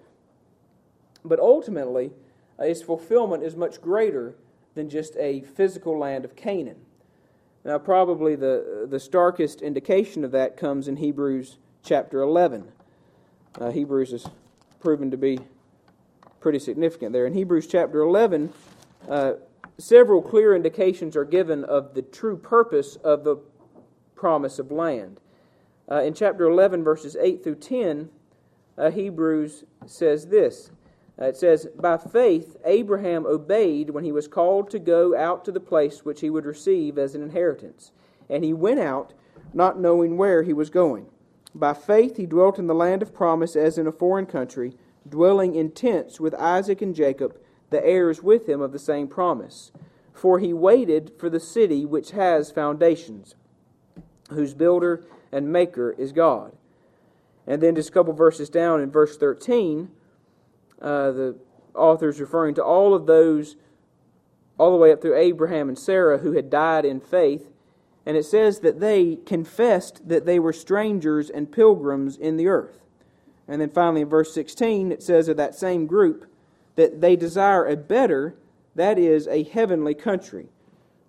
[1.24, 2.12] But ultimately,
[2.60, 4.34] uh, its fulfillment is much greater
[4.74, 6.84] than just a physical land of Canaan.
[7.64, 12.72] Now, probably the, the starkest indication of that comes in Hebrews chapter 11.
[13.61, 14.27] Uh, Hebrews is
[14.81, 15.38] proven to be
[16.40, 17.25] pretty significant there.
[17.25, 18.53] In Hebrews chapter 11,
[19.09, 19.35] uh,
[19.79, 23.37] several clear indications are given of the true purpose of the
[24.17, 25.21] promise of land.
[25.88, 28.09] Uh, in chapter 11, verses 8 through 10,
[28.77, 30.73] uh, Hebrews says this.
[31.21, 35.53] Uh, it says, By faith, Abraham obeyed when he was called to go out to
[35.53, 37.93] the place which he would receive as an inheritance.
[38.29, 39.12] And he went out,
[39.53, 41.07] not knowing where he was going.
[41.55, 44.77] By faith, he dwelt in the land of promise as in a foreign country,
[45.09, 47.37] dwelling in tents with Isaac and Jacob
[47.71, 49.73] the heirs with him of the same promise.
[50.12, 53.35] For he waited for the city which has foundations,
[54.31, 56.53] whose builder and maker is God.
[57.47, 59.90] And then just a couple verses down in verse 13,
[60.81, 61.37] uh, the
[61.75, 63.57] author is referring to all of those,
[64.57, 67.51] all the way up through Abraham and Sarah, who had died in faith.
[68.07, 72.81] And it says that they confessed that they were strangers and pilgrims in the earth.
[73.49, 76.27] And then finally in verse 16, it says of that same group,
[76.77, 78.35] that they desire a better,
[78.75, 80.49] that is, a heavenly country.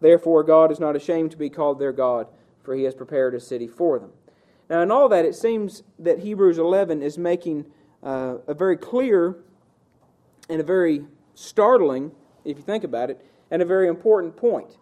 [0.01, 2.27] Therefore, God is not ashamed to be called their God,
[2.63, 4.11] for he has prepared a city for them.
[4.69, 7.65] Now, in all that, it seems that Hebrews 11 is making
[8.03, 9.37] uh, a very clear
[10.49, 12.11] and a very startling,
[12.43, 14.77] if you think about it, and a very important point.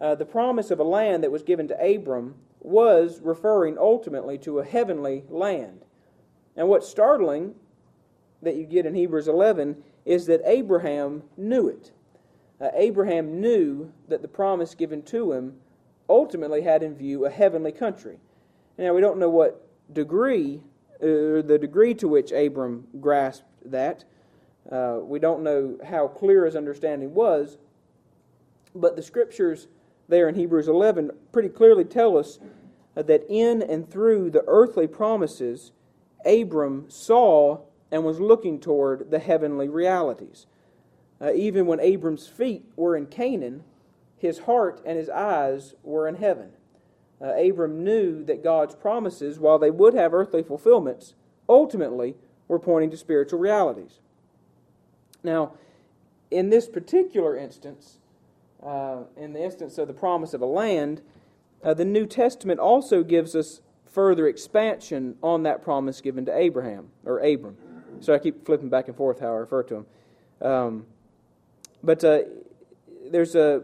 [0.00, 4.58] Uh, the promise of a land that was given to Abram was referring ultimately to
[4.58, 5.84] a heavenly land.
[6.56, 7.54] And what's startling
[8.42, 11.92] that you get in Hebrews 11 is that Abraham knew it.
[12.60, 15.54] Uh, Abraham knew that the promise given to him
[16.08, 18.18] ultimately had in view a heavenly country.
[18.78, 20.60] Now, we don't know what degree,
[21.02, 24.04] uh, the degree to which Abram grasped that.
[24.70, 27.58] Uh, we don't know how clear his understanding was,
[28.74, 29.68] but the scriptures
[30.08, 32.38] there in Hebrews 11 pretty clearly tell us
[32.94, 35.72] that in and through the earthly promises,
[36.24, 37.60] Abram saw
[37.90, 40.46] and was looking toward the heavenly realities.
[41.20, 43.62] Uh, even when Abram's feet were in Canaan,
[44.16, 46.50] his heart and his eyes were in heaven.
[47.20, 51.14] Uh, Abram knew that God's promises, while they would have earthly fulfillments,
[51.48, 52.16] ultimately
[52.48, 54.00] were pointing to spiritual realities.
[55.22, 55.52] Now,
[56.30, 57.98] in this particular instance,
[58.64, 61.02] uh, in the instance of the promise of a land,
[61.62, 66.88] uh, the New Testament also gives us further expansion on that promise given to Abraham
[67.04, 67.56] or Abram.
[68.00, 69.86] So I keep flipping back and forth how I refer to him.
[70.40, 70.86] Um,
[71.82, 72.20] but uh,
[73.10, 73.62] there's a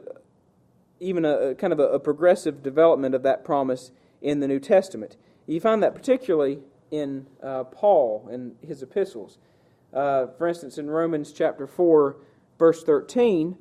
[1.01, 5.17] even a, kind of a, a, progressive development of that promise in the New Testament.
[5.47, 6.59] You find that particularly
[6.91, 9.39] in uh, Paul and his epistles.
[9.93, 12.17] Uh, for instance, in Romans chapter 4,
[12.59, 13.57] verse 13,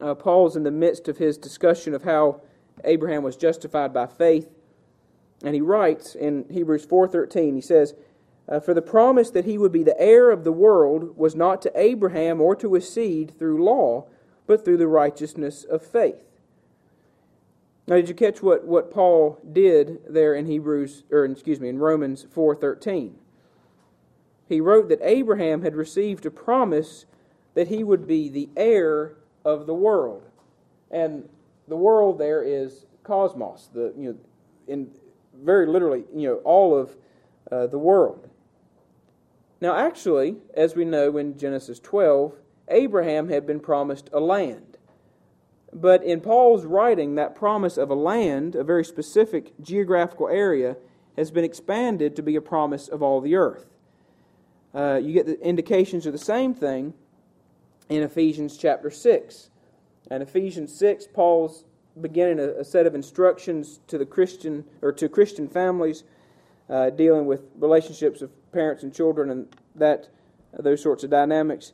[0.00, 2.40] uh, Paul's in the midst of his discussion of how
[2.84, 4.48] Abraham was justified by faith.
[5.42, 7.94] And he writes in Hebrews 4:13, he says,
[8.48, 11.60] Uh, for the promise that he would be the heir of the world was not
[11.62, 14.06] to Abraham or to his seed through law,
[14.46, 16.24] but through the righteousness of faith.
[17.86, 21.78] Now, did you catch what, what Paul did there in Hebrews, or excuse me, in
[21.78, 23.18] Romans four thirteen?
[24.46, 27.04] He wrote that Abraham had received a promise
[27.54, 29.14] that he would be the heir
[29.44, 30.24] of the world,
[30.90, 31.28] and
[31.68, 34.18] the world there is cosmos, the you know,
[34.66, 34.90] in
[35.42, 36.96] very literally, you know, all of
[37.50, 38.28] uh, the world.
[39.60, 42.34] Now, actually, as we know in Genesis 12,
[42.68, 44.76] Abraham had been promised a land.
[45.72, 50.76] But in Paul's writing, that promise of a land, a very specific geographical area,
[51.16, 53.66] has been expanded to be a promise of all the earth.
[54.74, 56.94] Uh, you get the indications of the same thing
[57.88, 59.50] in Ephesians chapter 6.
[60.10, 61.64] And Ephesians 6, Paul's
[62.00, 66.04] beginning a, a set of instructions to the Christian or to Christian families
[66.68, 70.08] uh, dealing with relationships of parents and children and that
[70.56, 71.72] uh, those sorts of dynamics.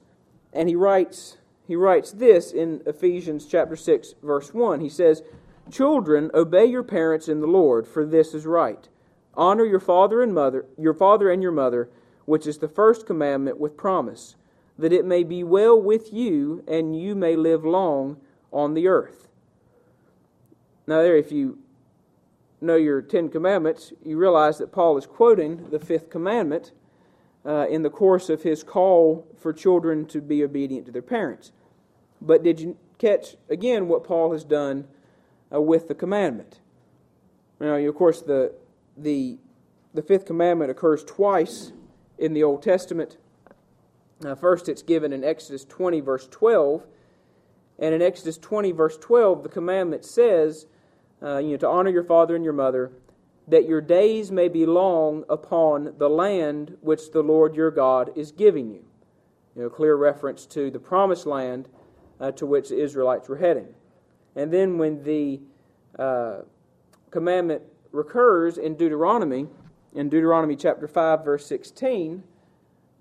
[0.52, 4.80] And he writes he writes this in Ephesians chapter 6 verse 1.
[4.80, 5.22] He says,
[5.70, 8.88] "Children, obey your parents in the Lord, for this is right.
[9.34, 11.88] Honor your father and mother, your father and your mother,
[12.26, 14.36] which is the first commandment with promise,
[14.78, 18.18] that it may be well with you and you may live long
[18.52, 19.28] on the earth."
[20.86, 21.58] Now there if you
[22.60, 26.72] know your Ten Commandments, you realize that Paul is quoting the fifth commandment
[27.44, 31.52] uh, in the course of his call for children to be obedient to their parents.
[32.20, 34.88] But did you catch again what Paul has done
[35.52, 36.60] uh, with the commandment?
[37.60, 38.54] Now, of course, the
[38.96, 39.38] the
[39.92, 41.72] the fifth commandment occurs twice
[42.18, 43.16] in the Old Testament.
[44.40, 46.86] First, it's given in Exodus 20, verse 12.
[47.78, 50.66] And in Exodus 20, verse 12, the commandment says,
[51.22, 52.92] uh, you know, to honor your father and your mother,
[53.48, 58.32] that your days may be long upon the land which the Lord your God is
[58.32, 58.84] giving you.
[59.54, 61.68] You know, clear reference to the promised land
[62.20, 63.68] uh, to which the Israelites were heading.
[64.36, 65.40] And then when the
[65.98, 66.42] uh,
[67.10, 67.62] commandment
[67.92, 69.46] recurs in Deuteronomy,
[69.94, 72.22] in Deuteronomy chapter 5, verse 16,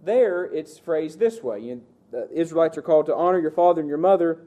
[0.04, 1.60] there it's phrased this way.
[1.60, 1.82] You,
[2.12, 4.40] the Israelites are called to honor your father and your mother,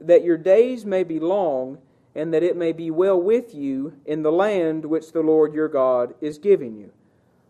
[0.00, 1.78] that your days may be long
[2.14, 5.68] and that it may be well with you in the land which the Lord your
[5.68, 6.92] God is giving you.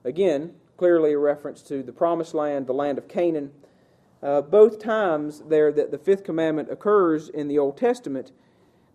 [0.04, 3.50] Again, clearly a reference to the promised land, the land of Canaan.
[4.22, 8.30] Uh, both times there that the fifth commandment occurs in the Old Testament,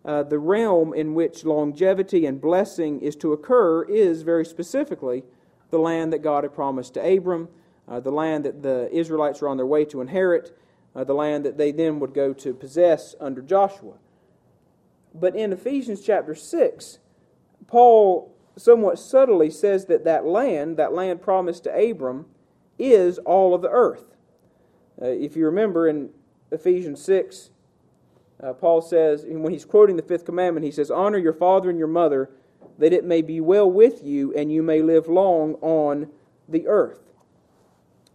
[0.05, 5.23] uh, the realm in which longevity and blessing is to occur is very specifically
[5.69, 7.49] the land that God had promised to Abram,
[7.87, 10.57] uh, the land that the Israelites were on their way to inherit,
[10.95, 13.93] uh, the land that they then would go to possess under Joshua.
[15.13, 16.99] But in Ephesians chapter 6,
[17.67, 22.25] Paul somewhat subtly says that that land, that land promised to Abram,
[22.79, 24.15] is all of the earth.
[25.01, 26.09] Uh, if you remember in
[26.51, 27.51] Ephesians 6,
[28.41, 31.79] uh, Paul says, when he's quoting the fifth commandment, he says, Honor your father and
[31.79, 32.29] your mother,
[32.77, 36.09] that it may be well with you and you may live long on
[36.47, 36.99] the earth.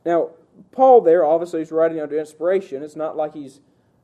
[0.05, 0.31] Now,
[0.71, 2.83] Paul there obviously is writing under inspiration.
[2.83, 3.61] It's not like he's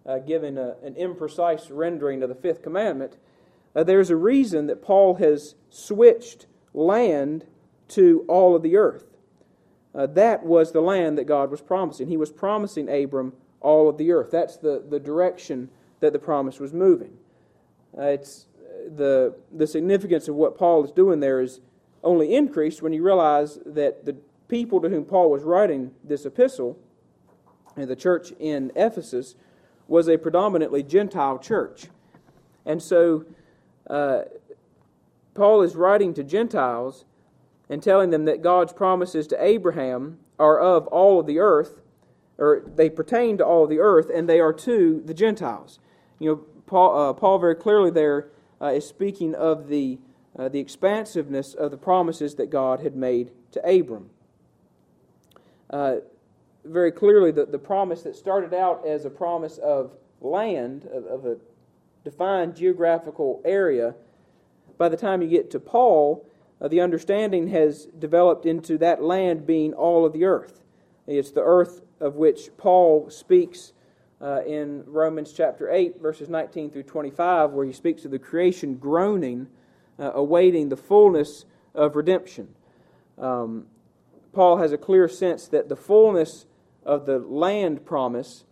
[0.09, 3.18] uh, given a, an imprecise rendering of the fifth commandment,
[3.76, 7.44] uh, there's a reason that Paul has switched land
[7.88, 9.05] to all of the earth.
[9.94, 12.09] Uh, that was the land that God was promising.
[12.09, 14.30] He was promising Abram all of the earth.
[14.30, 15.68] That's the, the direction
[16.01, 17.18] that the promise was moving.
[17.96, 18.46] Uh, it's
[18.96, 21.61] the, the significance of what Paul is doing there is
[22.03, 24.16] only increased when you realize that the
[24.49, 26.78] people to whom Paul was writing this epistle,
[27.76, 29.36] and the church in Ephesus,
[29.86, 31.86] was a predominantly Gentile church.
[32.66, 33.24] And so
[33.88, 34.22] uh,
[35.34, 37.05] Paul is writing to Gentiles
[37.70, 41.80] and telling them that God's promises to Abraham are of all of the earth,
[42.38, 45.78] or they pertain to all of the earth, and they are to the Gentiles.
[46.18, 46.36] You know,
[46.66, 48.28] Paul, uh, Paul very clearly there
[48.61, 49.99] uh, is speaking of the,
[50.38, 54.11] uh, the expansiveness of the promises that God had made to Abram.
[55.70, 55.96] Uh,
[56.64, 61.26] very clearly the, the promise that started out as a promise of land, of, of
[61.26, 61.36] a
[62.04, 63.94] defined geographical area,
[64.76, 66.26] by the time you get to Paul,
[66.60, 70.62] uh, the understanding has developed into that land being all of the earth.
[71.06, 73.72] It's the earth of which Paul speaks
[74.20, 78.76] uh, in Romans chapter 8, verses 19 through 25, where he speaks of the creation
[78.76, 79.46] groaning,
[79.98, 81.44] uh, awaiting the fullness
[81.74, 82.48] of redemption.
[83.16, 83.66] Um,
[84.32, 86.46] Paul has a clear sense that the fullness
[86.84, 88.44] of the land promise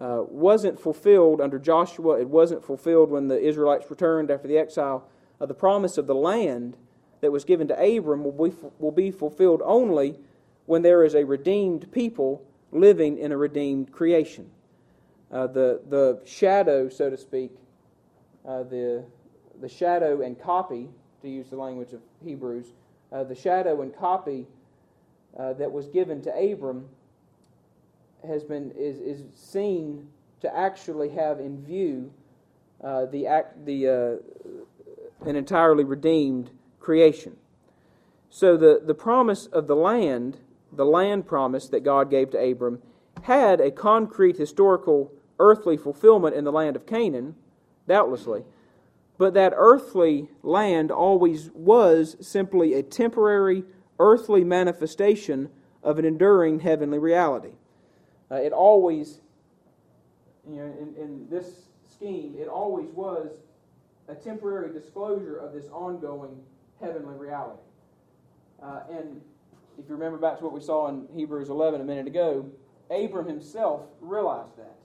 [0.00, 2.20] uh, wasn't fulfilled under Joshua.
[2.20, 5.08] It wasn't fulfilled when the Israelites returned after the exile.
[5.40, 6.76] Uh, the promise of the land
[7.20, 10.16] that was given to Abram will be, will be fulfilled only
[10.66, 14.50] when there is a redeemed people living in a redeemed creation.
[15.32, 17.50] Uh, the, the shadow, so to speak,
[18.46, 19.04] uh, the,
[19.60, 20.88] the shadow and copy,
[21.22, 22.66] to use the language of Hebrews,
[23.10, 24.46] uh, the shadow and copy
[25.36, 26.88] uh, that was given to Abram
[28.26, 30.08] has been is, is seen
[30.40, 32.12] to actually have in view
[32.82, 36.50] uh, the act, the uh, an entirely redeemed
[36.80, 37.36] creation.
[38.30, 40.38] So the, the promise of the land,
[40.72, 42.80] the land promise that God gave to Abram,
[43.22, 47.34] had a concrete historical earthly fulfillment in the land of Canaan,
[47.86, 48.44] doubtlessly.
[49.16, 53.64] But that earthly land always was simply a temporary
[53.98, 55.48] earthly manifestation
[55.82, 57.52] of an enduring heavenly reality.
[58.30, 59.20] Uh, it always,
[60.48, 63.30] you know, in, in this scheme, it always was
[64.08, 66.40] a temporary disclosure of this ongoing
[66.80, 67.60] heavenly reality.
[68.62, 69.20] Uh, and
[69.78, 72.46] if you remember back to what we saw in Hebrews 11 a minute ago,
[72.90, 74.76] Abram himself realized that.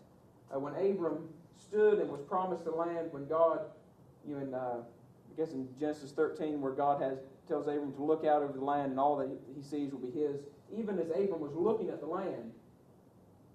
[0.53, 3.61] Uh, when Abram stood and was promised the land, when God,
[4.28, 7.18] you know, in, uh, I guess in Genesis 13, where God has
[7.48, 10.12] tells Abram to look out over the land and all that he sees will be
[10.12, 10.38] his,
[10.76, 12.52] even as Abram was looking at the land,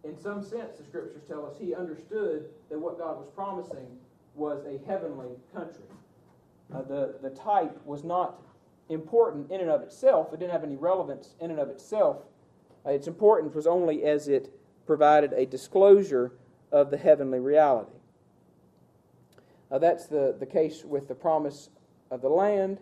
[0.05, 3.86] in some sense, the scriptures tell us he understood that what God was promising
[4.34, 5.82] was a heavenly country.
[6.72, 8.41] Uh, the, the type was not
[8.89, 12.18] important in and of itself, it didn't have any relevance in and of itself.
[12.86, 14.53] Uh, its importance was only as it
[14.86, 16.32] provided a disclosure
[16.72, 17.93] of the heavenly reality.
[19.70, 21.68] Uh, that's the, the case with the promise
[22.11, 22.78] of the land.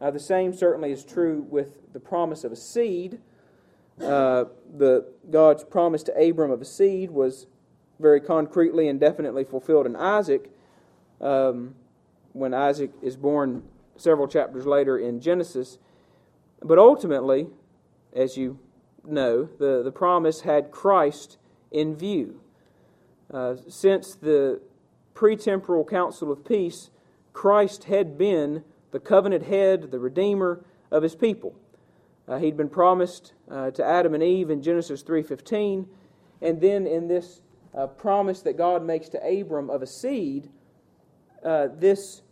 [0.00, 3.18] Uh, the same certainly is true with the promise of a seed.
[4.00, 4.44] Uh,
[4.76, 7.46] the God's promise to Abram of a seed was
[7.98, 10.50] very concretely and definitely fulfilled in Isaac
[11.20, 11.74] um,
[12.32, 13.64] when Isaac is born
[13.96, 15.78] several chapters later in Genesis.
[16.62, 17.48] But ultimately,
[18.14, 18.60] as you
[19.04, 21.38] know, the, the promise had Christ
[21.72, 22.40] in view.
[23.32, 24.60] Uh, since the
[25.14, 26.90] pre-temporal counsel of peace,
[27.32, 31.54] Christ had been the covenant head, the redeemer of his people.
[32.26, 35.86] Uh, he'd been promised uh, to Adam and Eve in Genesis 3:15,
[36.42, 37.42] and then in this
[37.74, 40.50] uh, promise that God makes to Abram of a seed,
[41.44, 42.22] uh, this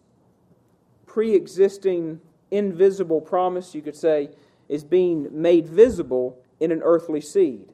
[1.06, 4.30] pre-existing invisible promise, you could say,
[4.68, 7.72] is being made visible in an earthly seed.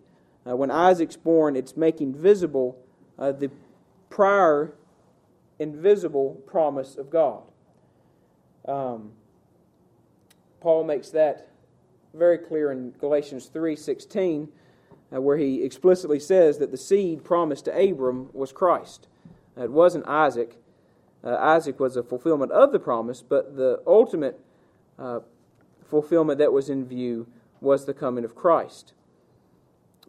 [0.49, 2.78] Uh, when Isaac's born, it's making visible
[3.18, 3.51] uh, the
[4.11, 4.74] prior
[5.59, 7.43] invisible promise of God.
[8.67, 9.13] Um,
[10.61, 11.49] Paul makes that
[12.15, 14.49] very clear in Galatians 3:16,
[15.13, 19.09] uh, where he explicitly says that the seed promised to Abram was Christ.
[19.57, 20.59] It wasn't Isaac.
[21.25, 24.41] Uh, Isaac was a fulfillment of the promise, but the ultimate
[24.99, 25.21] uh,
[25.85, 27.27] fulfillment that was in view
[27.61, 28.93] was the coming of Christ.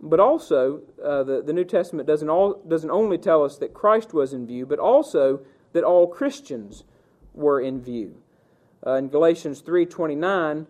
[0.01, 4.13] But also, uh, the, the New Testament doesn't, all, doesn't only tell us that Christ
[4.13, 5.41] was in view, but also
[5.73, 6.83] that all Christians
[7.33, 8.22] were in view.
[8.85, 10.67] Uh, in Galatians 3.29,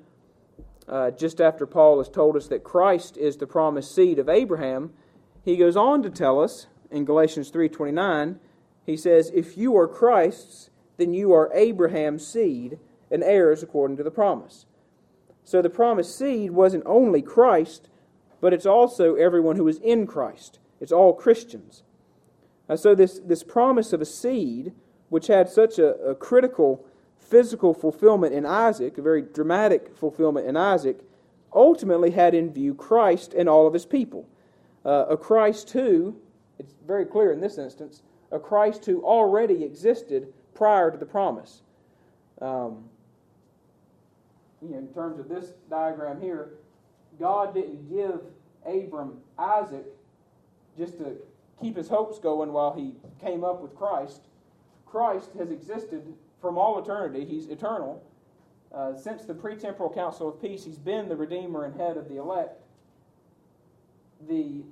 [0.88, 4.94] uh, just after Paul has told us that Christ is the promised seed of Abraham,
[5.44, 8.38] he goes on to tell us in Galatians 3.29,
[8.86, 12.78] he says, If you are Christ's, then you are Abraham's seed
[13.10, 14.66] and heirs according to the promise.
[15.44, 17.90] So the promised seed wasn't only Christ,
[18.42, 20.60] but it's also everyone who is in Christ.
[20.80, 21.84] It's all Christians.
[22.70, 24.74] And so this, this promise of a seed,
[25.10, 26.86] which had such a, a critical
[27.34, 31.00] physical fulfillment in Isaac, a very dramatic fulfillment in Isaac,
[31.52, 34.28] ultimately had in view Christ and all of his people.
[34.86, 36.16] Uh, a Christ who,
[36.60, 41.64] it's very clear in this instance, a Christ who already existed prior to the promise.
[42.40, 42.84] Um,
[44.62, 46.50] you know, in terms of this diagram here,
[47.20, 48.22] God didn't give
[48.64, 49.86] Abram Isaac
[50.78, 51.16] just to
[51.60, 54.22] keep his hopes going while he came up with Christ.
[54.86, 56.14] Christ has existed
[56.44, 57.24] from all eternity.
[57.24, 58.04] He's eternal.
[58.76, 62.18] Uh, since the pre-temporal counsel of peace, he's been the redeemer and head of the
[62.18, 62.62] elect.
[64.28, 64.64] The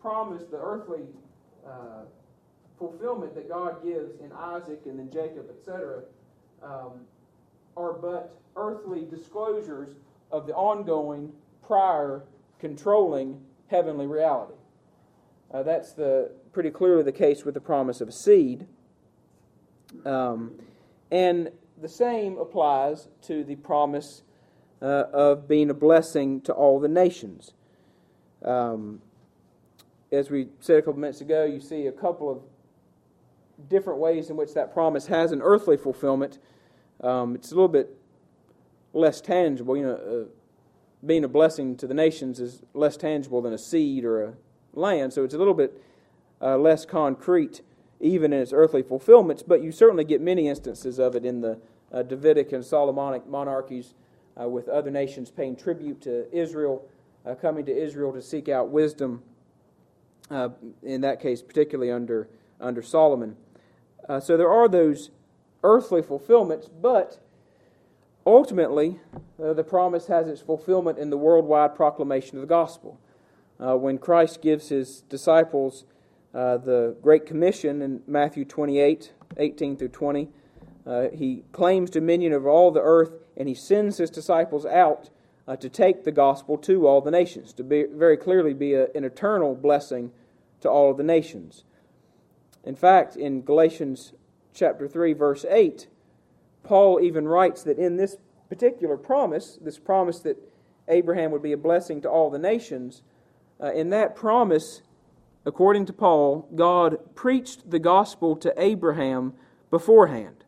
[0.00, 1.02] promise, the earthly
[1.66, 2.06] uh,
[2.78, 6.02] fulfillment that God gives in Isaac and then Jacob, etc.,
[6.62, 6.92] um,
[7.76, 9.96] are but earthly disclosures
[10.32, 11.30] of the ongoing,
[11.66, 12.22] prior,
[12.58, 13.38] controlling
[13.68, 14.54] heavenly reality.
[15.52, 18.66] Uh, that's the pretty clearly the case with the promise of a seed.
[20.06, 20.58] Um,
[21.10, 21.50] and
[21.80, 24.22] the same applies to the promise
[24.80, 27.52] uh, of being a blessing to all the nations.
[28.44, 29.00] Um,
[30.12, 32.40] as we said a couple minutes ago, you see a couple of
[33.68, 36.38] different ways in which that promise has an earthly fulfillment.
[37.02, 37.96] Um, it's a little bit
[38.92, 39.76] less tangible.
[39.76, 40.24] You know, uh,
[41.04, 44.34] being a blessing to the nations is less tangible than a seed or a
[44.74, 45.82] land, so it's a little bit
[46.40, 47.62] uh, less concrete
[48.00, 51.58] even in its earthly fulfillments, but you certainly get many instances of it in the
[51.92, 53.94] uh, Davidic and Solomonic monarchies
[54.40, 56.86] uh, with other nations paying tribute to Israel,
[57.24, 59.22] uh, coming to Israel to seek out wisdom,
[60.30, 60.50] uh,
[60.82, 62.28] in that case, particularly under,
[62.60, 63.36] under Solomon.
[64.08, 65.10] Uh, so there are those
[65.62, 67.18] earthly fulfillments, but
[68.26, 69.00] ultimately,
[69.42, 72.98] uh, the promise has its fulfillment in the worldwide proclamation of the gospel.
[73.58, 75.84] when Christ gives his disciples
[76.36, 80.28] uh, the Great Commission in Matthew 28 18 through 20.
[80.86, 85.08] Uh, he claims dominion over all the earth, and he sends his disciples out
[85.48, 88.88] uh, to take the gospel to all the nations, to be, very clearly be a,
[88.94, 90.12] an eternal blessing
[90.60, 91.64] to all of the nations.
[92.64, 94.12] In fact, in Galatians
[94.52, 95.88] chapter 3, verse 8,
[96.62, 98.16] Paul even writes that in this
[98.48, 100.36] particular promise, this promise that
[100.88, 103.02] Abraham would be a blessing to all the nations,
[103.60, 104.82] uh, in that promise,
[105.46, 109.32] according to Paul, God preached the gospel to Abraham
[109.70, 110.44] beforehand.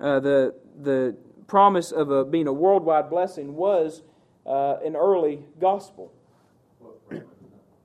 [0.00, 4.02] Uh, the, the promise of a, being a worldwide blessing was
[4.46, 6.10] uh, an early gospel.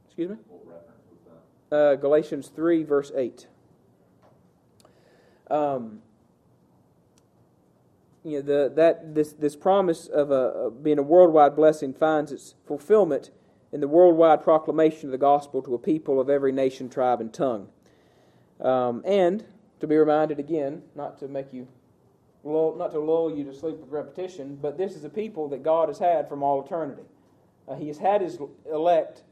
[0.05, 0.37] Excuse me?
[1.71, 3.47] Uh, Galatians 3, verse 8.
[5.51, 5.99] Um,
[8.23, 12.31] you know, the, that, this, this promise of a, of being a worldwide blessing finds
[12.31, 13.29] its fulfillment
[13.75, 17.33] in the worldwide proclamation of the gospel to a people of every nation, tribe, and
[17.33, 17.67] tongue.
[18.61, 19.43] Um, and
[19.81, 21.67] to be reminded again, not to make you,
[22.45, 25.61] lull, not to lull you to sleep with repetition, but this is a people that
[25.61, 27.01] God has had from all eternity.
[27.67, 28.39] Uh, he has had His
[28.71, 29.23] elect,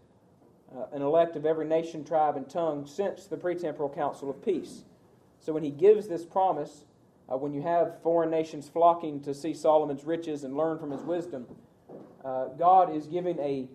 [0.75, 4.83] uh, an elect of every nation, tribe, and tongue since the pretemporal counsel of peace.
[5.39, 6.83] So when He gives this promise,
[7.31, 11.01] uh, when you have foreign nations flocking to see Solomon's riches and learn from his
[11.03, 11.45] wisdom,
[12.25, 13.69] uh, God is giving a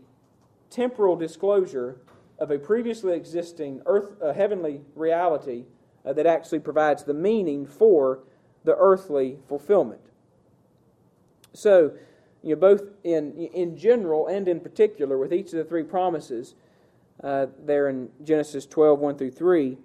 [0.70, 1.96] temporal disclosure
[2.38, 5.64] of a previously existing earth, uh, heavenly reality
[6.04, 8.20] uh, that actually provides the meaning for
[8.64, 10.00] the earthly fulfillment.
[11.52, 11.92] So,
[12.42, 16.54] you know, both in, in general and in particular, with each of the three promises
[17.22, 19.78] uh, there in Genesis 12, 1 through 3,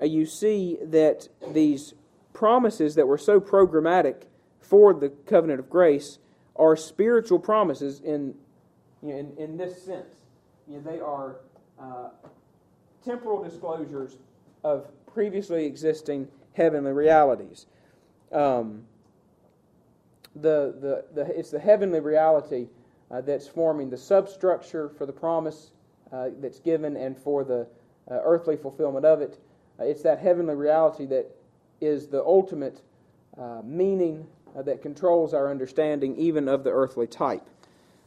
[0.00, 1.94] uh, you see that these
[2.32, 4.22] promises that were so programmatic
[4.60, 6.18] for the covenant of grace
[6.56, 8.34] are spiritual promises in
[9.04, 10.14] you know, in, in this sense.
[10.66, 11.36] You know, they are
[11.78, 12.08] uh,
[13.04, 14.16] temporal disclosures
[14.64, 17.66] of previously existing heavenly realities.
[18.32, 18.84] Um,
[20.34, 22.68] the, the, the, it's the heavenly reality
[23.10, 25.70] uh, that's forming the substructure for the promise
[26.10, 27.66] uh, that's given and for the
[28.10, 29.38] uh, earthly fulfillment of it.
[29.78, 31.30] Uh, it's that heavenly reality that
[31.80, 32.80] is the ultimate
[33.38, 34.26] uh, meaning
[34.64, 37.44] that controls our understanding even of the earthly type.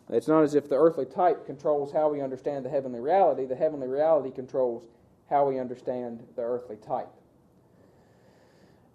[0.10, 3.56] It's not as if the earthly type controls how we understand the heavenly reality, the
[3.56, 4.84] heavenly reality controls
[5.30, 7.10] how we understand the earthly type.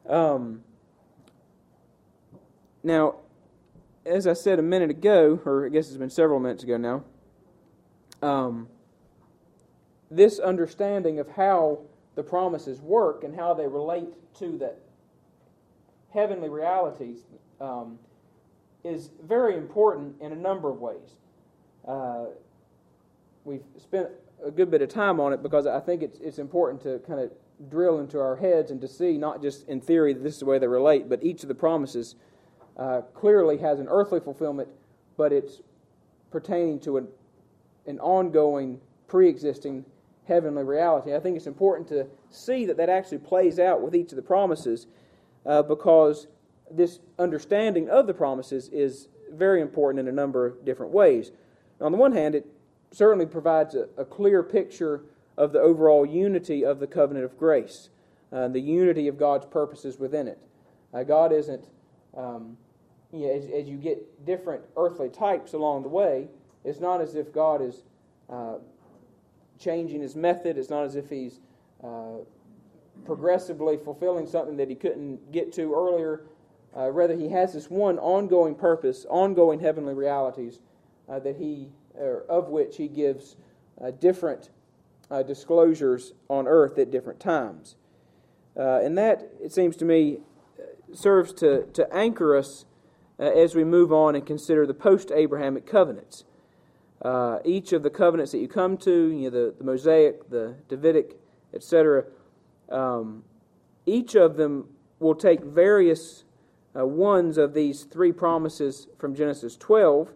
[0.09, 0.63] Um,
[2.83, 3.17] now,
[4.07, 7.05] as I said a minute ago, or I guess it's been several minutes ago now,
[8.23, 8.69] um,
[10.11, 11.81] this understanding of how
[12.15, 14.09] the promises work and how they relate
[14.39, 14.75] to the
[16.13, 17.21] heavenly realities
[17.61, 17.99] um,
[18.85, 21.17] is very important in a number of ways.
[21.87, 22.27] Uh,
[23.45, 24.09] we've spent
[24.45, 27.21] a good bit of time on it because I think it's, it's important to kind
[27.21, 27.31] of
[27.71, 30.47] drill into our heads and to see, not just in theory that this is the
[30.47, 32.17] way they relate, but each of the promises
[32.77, 34.69] uh, clearly has an earthly fulfillment,
[35.17, 35.61] but it's
[36.31, 37.09] pertaining to an,
[37.87, 39.85] an ongoing, pre existing
[40.27, 41.15] heavenly reality.
[41.15, 44.23] I think it's important to see that that actually plays out with each of the
[44.23, 44.87] promises
[45.45, 46.27] uh, because
[46.77, 51.33] this understanding of the promises is very important in a number of different ways.
[51.81, 52.47] On the one hand, it
[52.91, 55.03] certainly provides a, a clear picture
[55.37, 57.89] of the overall unity of the covenant of grace,
[58.33, 60.39] uh, the unity of God's purposes within it.
[60.93, 61.65] Uh, God isn't,
[62.17, 62.57] um,
[63.13, 66.29] you know, as, as, you get different earthly types along the way,
[66.65, 67.83] it's not as if God is
[68.29, 68.57] uh,
[69.59, 71.41] changing his method, it's not as if he's
[71.83, 72.19] uh,
[73.05, 76.25] progressively fulfilling something that he couldn't get to earlier.
[76.77, 80.61] Uh, rather, he has this one ongoing purpose, ongoing heavenly realities
[81.09, 81.69] uh, that he,
[82.29, 83.37] of which he gives
[83.81, 84.51] uh, different
[85.11, 87.77] uh, disclosures on earth at different times.
[88.57, 90.19] Uh, and that, it seems to me,
[90.95, 92.65] serves to, to anchor us
[93.19, 96.25] uh, as we move on and consider the post Abrahamic covenants.
[97.45, 101.19] each of the covenants that you come to, you know, the, the Mosaic, the Davidic,
[101.53, 102.05] etc.,
[102.71, 103.25] um,
[103.85, 104.69] each of them
[104.99, 106.25] will take various
[106.77, 110.13] uh, ones of these three promises from Genesis 12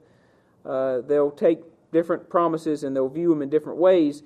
[0.66, 1.60] uh, they'll take
[1.92, 4.22] different promises and they'll view them in different ways.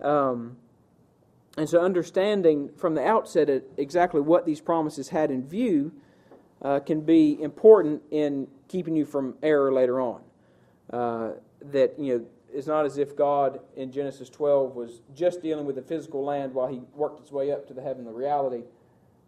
[0.00, 0.56] Um,
[1.56, 5.92] and so, understanding from the outset exactly what these promises had in view
[6.62, 10.22] uh, can be important in keeping you from error later on.
[10.90, 15.66] Uh, that you know, it's not as if God in Genesis 12 was just dealing
[15.66, 18.62] with the physical land while He worked His way up to the heavenly reality.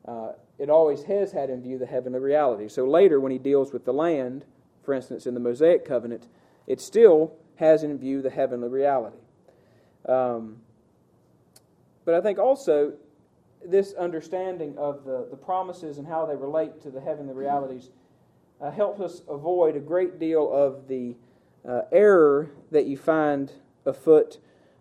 [0.07, 2.69] Uh, it always has had in view the heavenly reality.
[2.69, 4.45] So later, when He deals with the land,
[4.83, 6.29] for instance, in the Mosaic covenant,
[6.67, 9.19] it still has in view the heavenly reality.
[10.09, 10.59] Um,
[12.05, 12.93] but I think also
[13.65, 17.91] this understanding of the, the promises and how they relate to the heavenly realities
[18.61, 21.17] uh, helps us avoid a great deal of the
[21.67, 23.53] uh, error that you find
[23.87, 24.39] afoot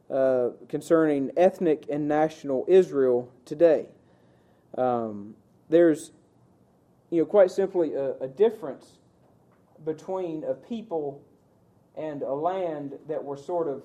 [0.10, 3.88] uh, concerning ethnic and national Israel today.
[4.78, 5.36] Um,
[5.74, 6.12] there's,
[7.10, 9.00] you know, quite simply a, a difference
[9.84, 11.22] between a people
[11.98, 13.84] and a land that were sort of,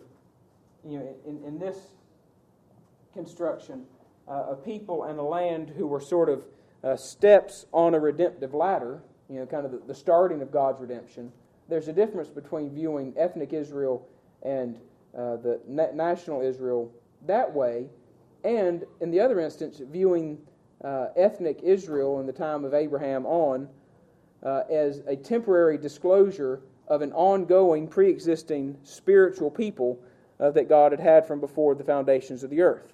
[0.85, 1.77] you know, in, in this
[3.13, 3.85] construction,
[4.29, 6.45] uh, a people and a land who were sort of
[6.85, 10.81] uh, steps on a redemptive ladder, you know, kind of the, the, starting of God's
[10.81, 11.33] redemption.
[11.69, 14.07] There's a difference between viewing ethnic Israel
[14.43, 14.77] and
[15.17, 16.93] uh, the na- national Israel
[17.27, 17.89] that way,
[18.45, 20.39] and in the other instance, viewing
[20.85, 23.69] uh, ethnic Israel in the time of Abraham on
[24.43, 29.99] uh, as a temporary disclosure of an ongoing, pre existing spiritual people
[30.41, 32.93] uh, that God had had from before the foundations of the earth.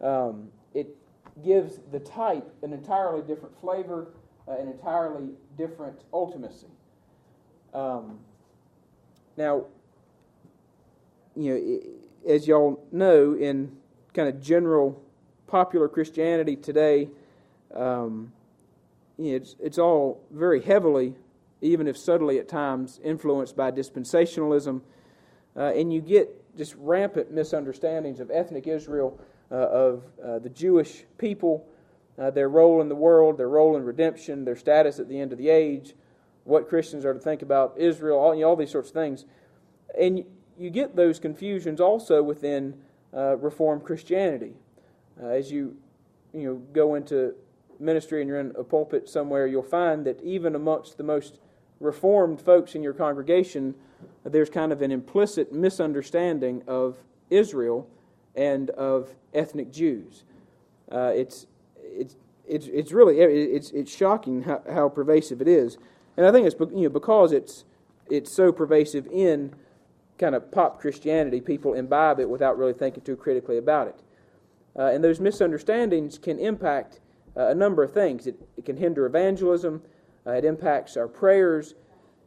[0.00, 0.96] Um, it
[1.44, 4.12] gives the type an entirely different flavor,
[4.46, 6.70] uh, an entirely different ultimacy.
[7.72, 8.20] Um,
[9.36, 9.64] now,
[11.34, 11.52] you
[12.24, 13.76] know, as y'all know, in
[14.12, 15.02] kind of general
[15.54, 17.08] popular Christianity today,
[17.76, 18.32] um,
[19.16, 21.14] it's, it's all very heavily,
[21.60, 24.80] even if subtly at times, influenced by dispensationalism.
[25.56, 29.16] Uh, and you get just rampant misunderstandings of ethnic Israel
[29.52, 31.64] uh, of uh, the Jewish people,
[32.18, 35.30] uh, their role in the world, their role in redemption, their status at the end
[35.30, 35.94] of the age,
[36.42, 39.24] what Christians are to think about Israel, all, you know, all these sorts of things.
[39.96, 40.24] And
[40.58, 42.74] you get those confusions also within
[43.16, 44.54] uh, Reformed Christianity.
[45.22, 45.76] Uh, as you,
[46.32, 47.34] you know, go into
[47.78, 51.38] ministry and you're in a pulpit somewhere, you'll find that even amongst the most
[51.80, 53.74] Reformed folks in your congregation,
[54.24, 56.96] there's kind of an implicit misunderstanding of
[57.30, 57.88] Israel
[58.36, 60.24] and of ethnic Jews.
[60.90, 61.46] Uh, it's,
[61.82, 65.76] it's, it's, it's really it's, it's shocking how, how pervasive it is.
[66.16, 67.64] And I think it's you know, because it's,
[68.08, 69.52] it's so pervasive in
[70.18, 73.96] kind of pop Christianity, people imbibe it without really thinking too critically about it.
[74.76, 77.00] Uh, and those misunderstandings can impact
[77.36, 78.26] uh, a number of things.
[78.26, 79.82] It, it can hinder evangelism,
[80.26, 81.74] uh, it impacts our prayers,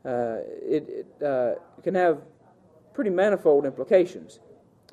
[0.06, 2.22] uh, it, it uh, can have
[2.94, 4.40] pretty manifold implications.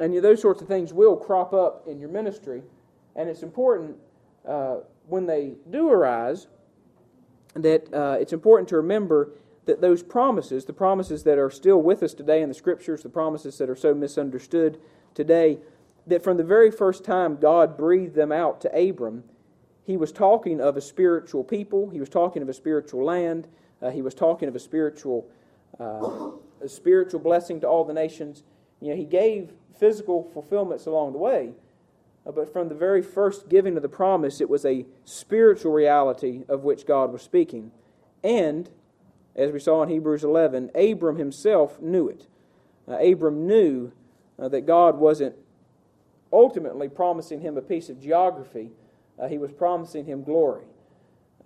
[0.00, 2.62] And you know, those sorts of things will crop up in your ministry,
[3.14, 3.96] and it's important
[4.46, 6.48] uh, when they do arise
[7.54, 7.88] that
[8.20, 9.30] it's important to remember
[9.66, 13.08] that those promises, the promises that are still with us today in the scriptures, the
[13.08, 14.80] promises that are so misunderstood
[15.14, 15.58] today,
[16.06, 19.24] that from the very first time God breathed them out to Abram,
[19.84, 23.48] he was talking of a spiritual people, he was talking of a spiritual land,
[23.82, 25.28] uh, he was talking of a spiritual,
[25.78, 26.30] uh,
[26.62, 28.42] a spiritual blessing to all the nations.
[28.80, 31.52] You know, he gave physical fulfillments along the way,
[32.26, 36.44] uh, but from the very first giving of the promise, it was a spiritual reality
[36.48, 37.70] of which God was speaking.
[38.22, 38.70] And,
[39.36, 42.26] as we saw in Hebrews 11, Abram himself knew it.
[42.88, 43.92] Uh, Abram knew
[44.38, 45.34] uh, that God wasn't
[46.34, 48.70] ultimately promising him a piece of geography,
[49.18, 50.64] uh, he was promising him glory.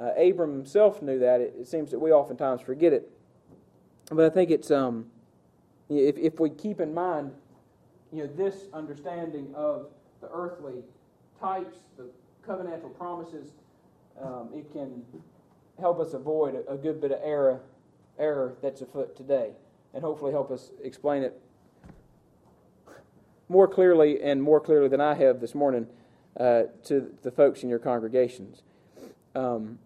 [0.00, 1.40] Uh, Abram himself knew that.
[1.40, 3.10] It, it, seems that we oftentimes forget it.
[4.10, 5.06] But I think it's, um,
[5.88, 7.32] if, if we keep in mind
[8.12, 9.88] you know, this understanding of
[10.20, 10.82] the earthly
[11.40, 12.08] types, the
[12.46, 13.50] covenantal promises,
[14.22, 15.04] um, it can
[15.78, 17.60] help us avoid a, a, good bit of error,
[18.18, 19.50] error that's afoot today,
[19.94, 21.38] and hopefully help us explain it
[23.48, 25.86] more clearly and more clearly than I have this morning
[26.38, 28.62] uh, to the folks in your congregations.
[29.34, 29.78] Um,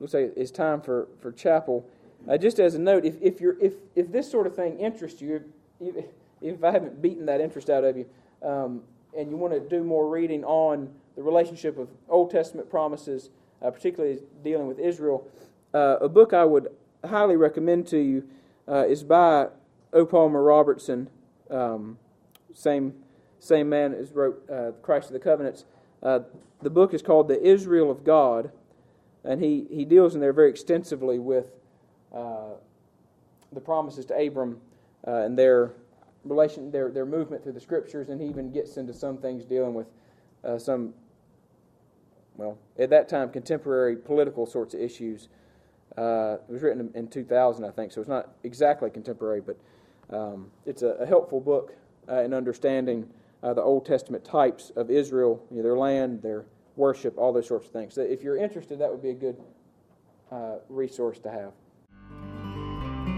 [0.00, 1.86] looks say it's time for, for chapel.
[2.28, 5.20] Uh, just as a note, if, if, you're, if, if this sort of thing interests
[5.20, 5.42] you,
[5.80, 6.04] if,
[6.40, 8.06] if I haven't beaten that interest out of you,
[8.42, 8.82] um,
[9.16, 13.70] and you want to do more reading on the relationship of Old Testament promises, uh,
[13.70, 15.26] particularly dealing with Israel,
[15.74, 16.68] uh, a book I would
[17.04, 18.24] highly recommend to you
[18.68, 19.48] uh, is by
[19.92, 20.06] O.
[20.06, 21.10] Palmer Robertson,
[21.50, 21.98] um,
[22.54, 22.94] same
[23.38, 25.64] same man as wrote uh, Christ of the Covenants.
[26.00, 26.20] Uh,
[26.62, 28.52] the book is called The Israel of God,
[29.24, 31.46] and he, he deals in there very extensively with
[32.14, 32.54] uh,
[33.52, 34.60] the promises to Abram
[35.06, 35.72] uh, and their
[36.24, 39.74] relation, their their movement through the scriptures, and he even gets into some things dealing
[39.74, 39.88] with
[40.44, 40.94] uh, some,
[42.36, 45.28] well, at that time, contemporary political sorts of issues.
[45.96, 49.58] Uh, it was written in 2000, I think, so it's not exactly contemporary, but
[50.10, 51.74] um, it's a, a, helpful book
[52.08, 53.08] uh, in understanding
[53.42, 56.44] uh, the Old Testament types of Israel, you know, their land, their
[56.76, 57.94] worship, all those sorts of things.
[57.94, 59.36] So if you're interested, that would be a good
[60.30, 61.52] uh, resource to have.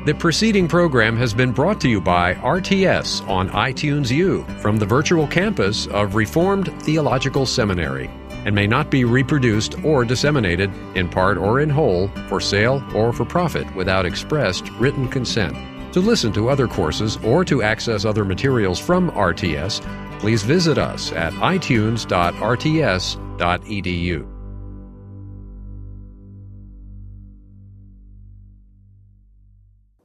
[0.07, 4.85] The preceding program has been brought to you by RTS on iTunes U from the
[4.85, 8.11] virtual campus of Reformed Theological Seminary
[8.45, 13.13] and may not be reproduced or disseminated in part or in whole for sale or
[13.13, 15.57] for profit without expressed written consent.
[15.95, 19.81] To listen to other courses or to access other materials from RTS,
[20.19, 24.34] please visit us at itunes.rts.edu.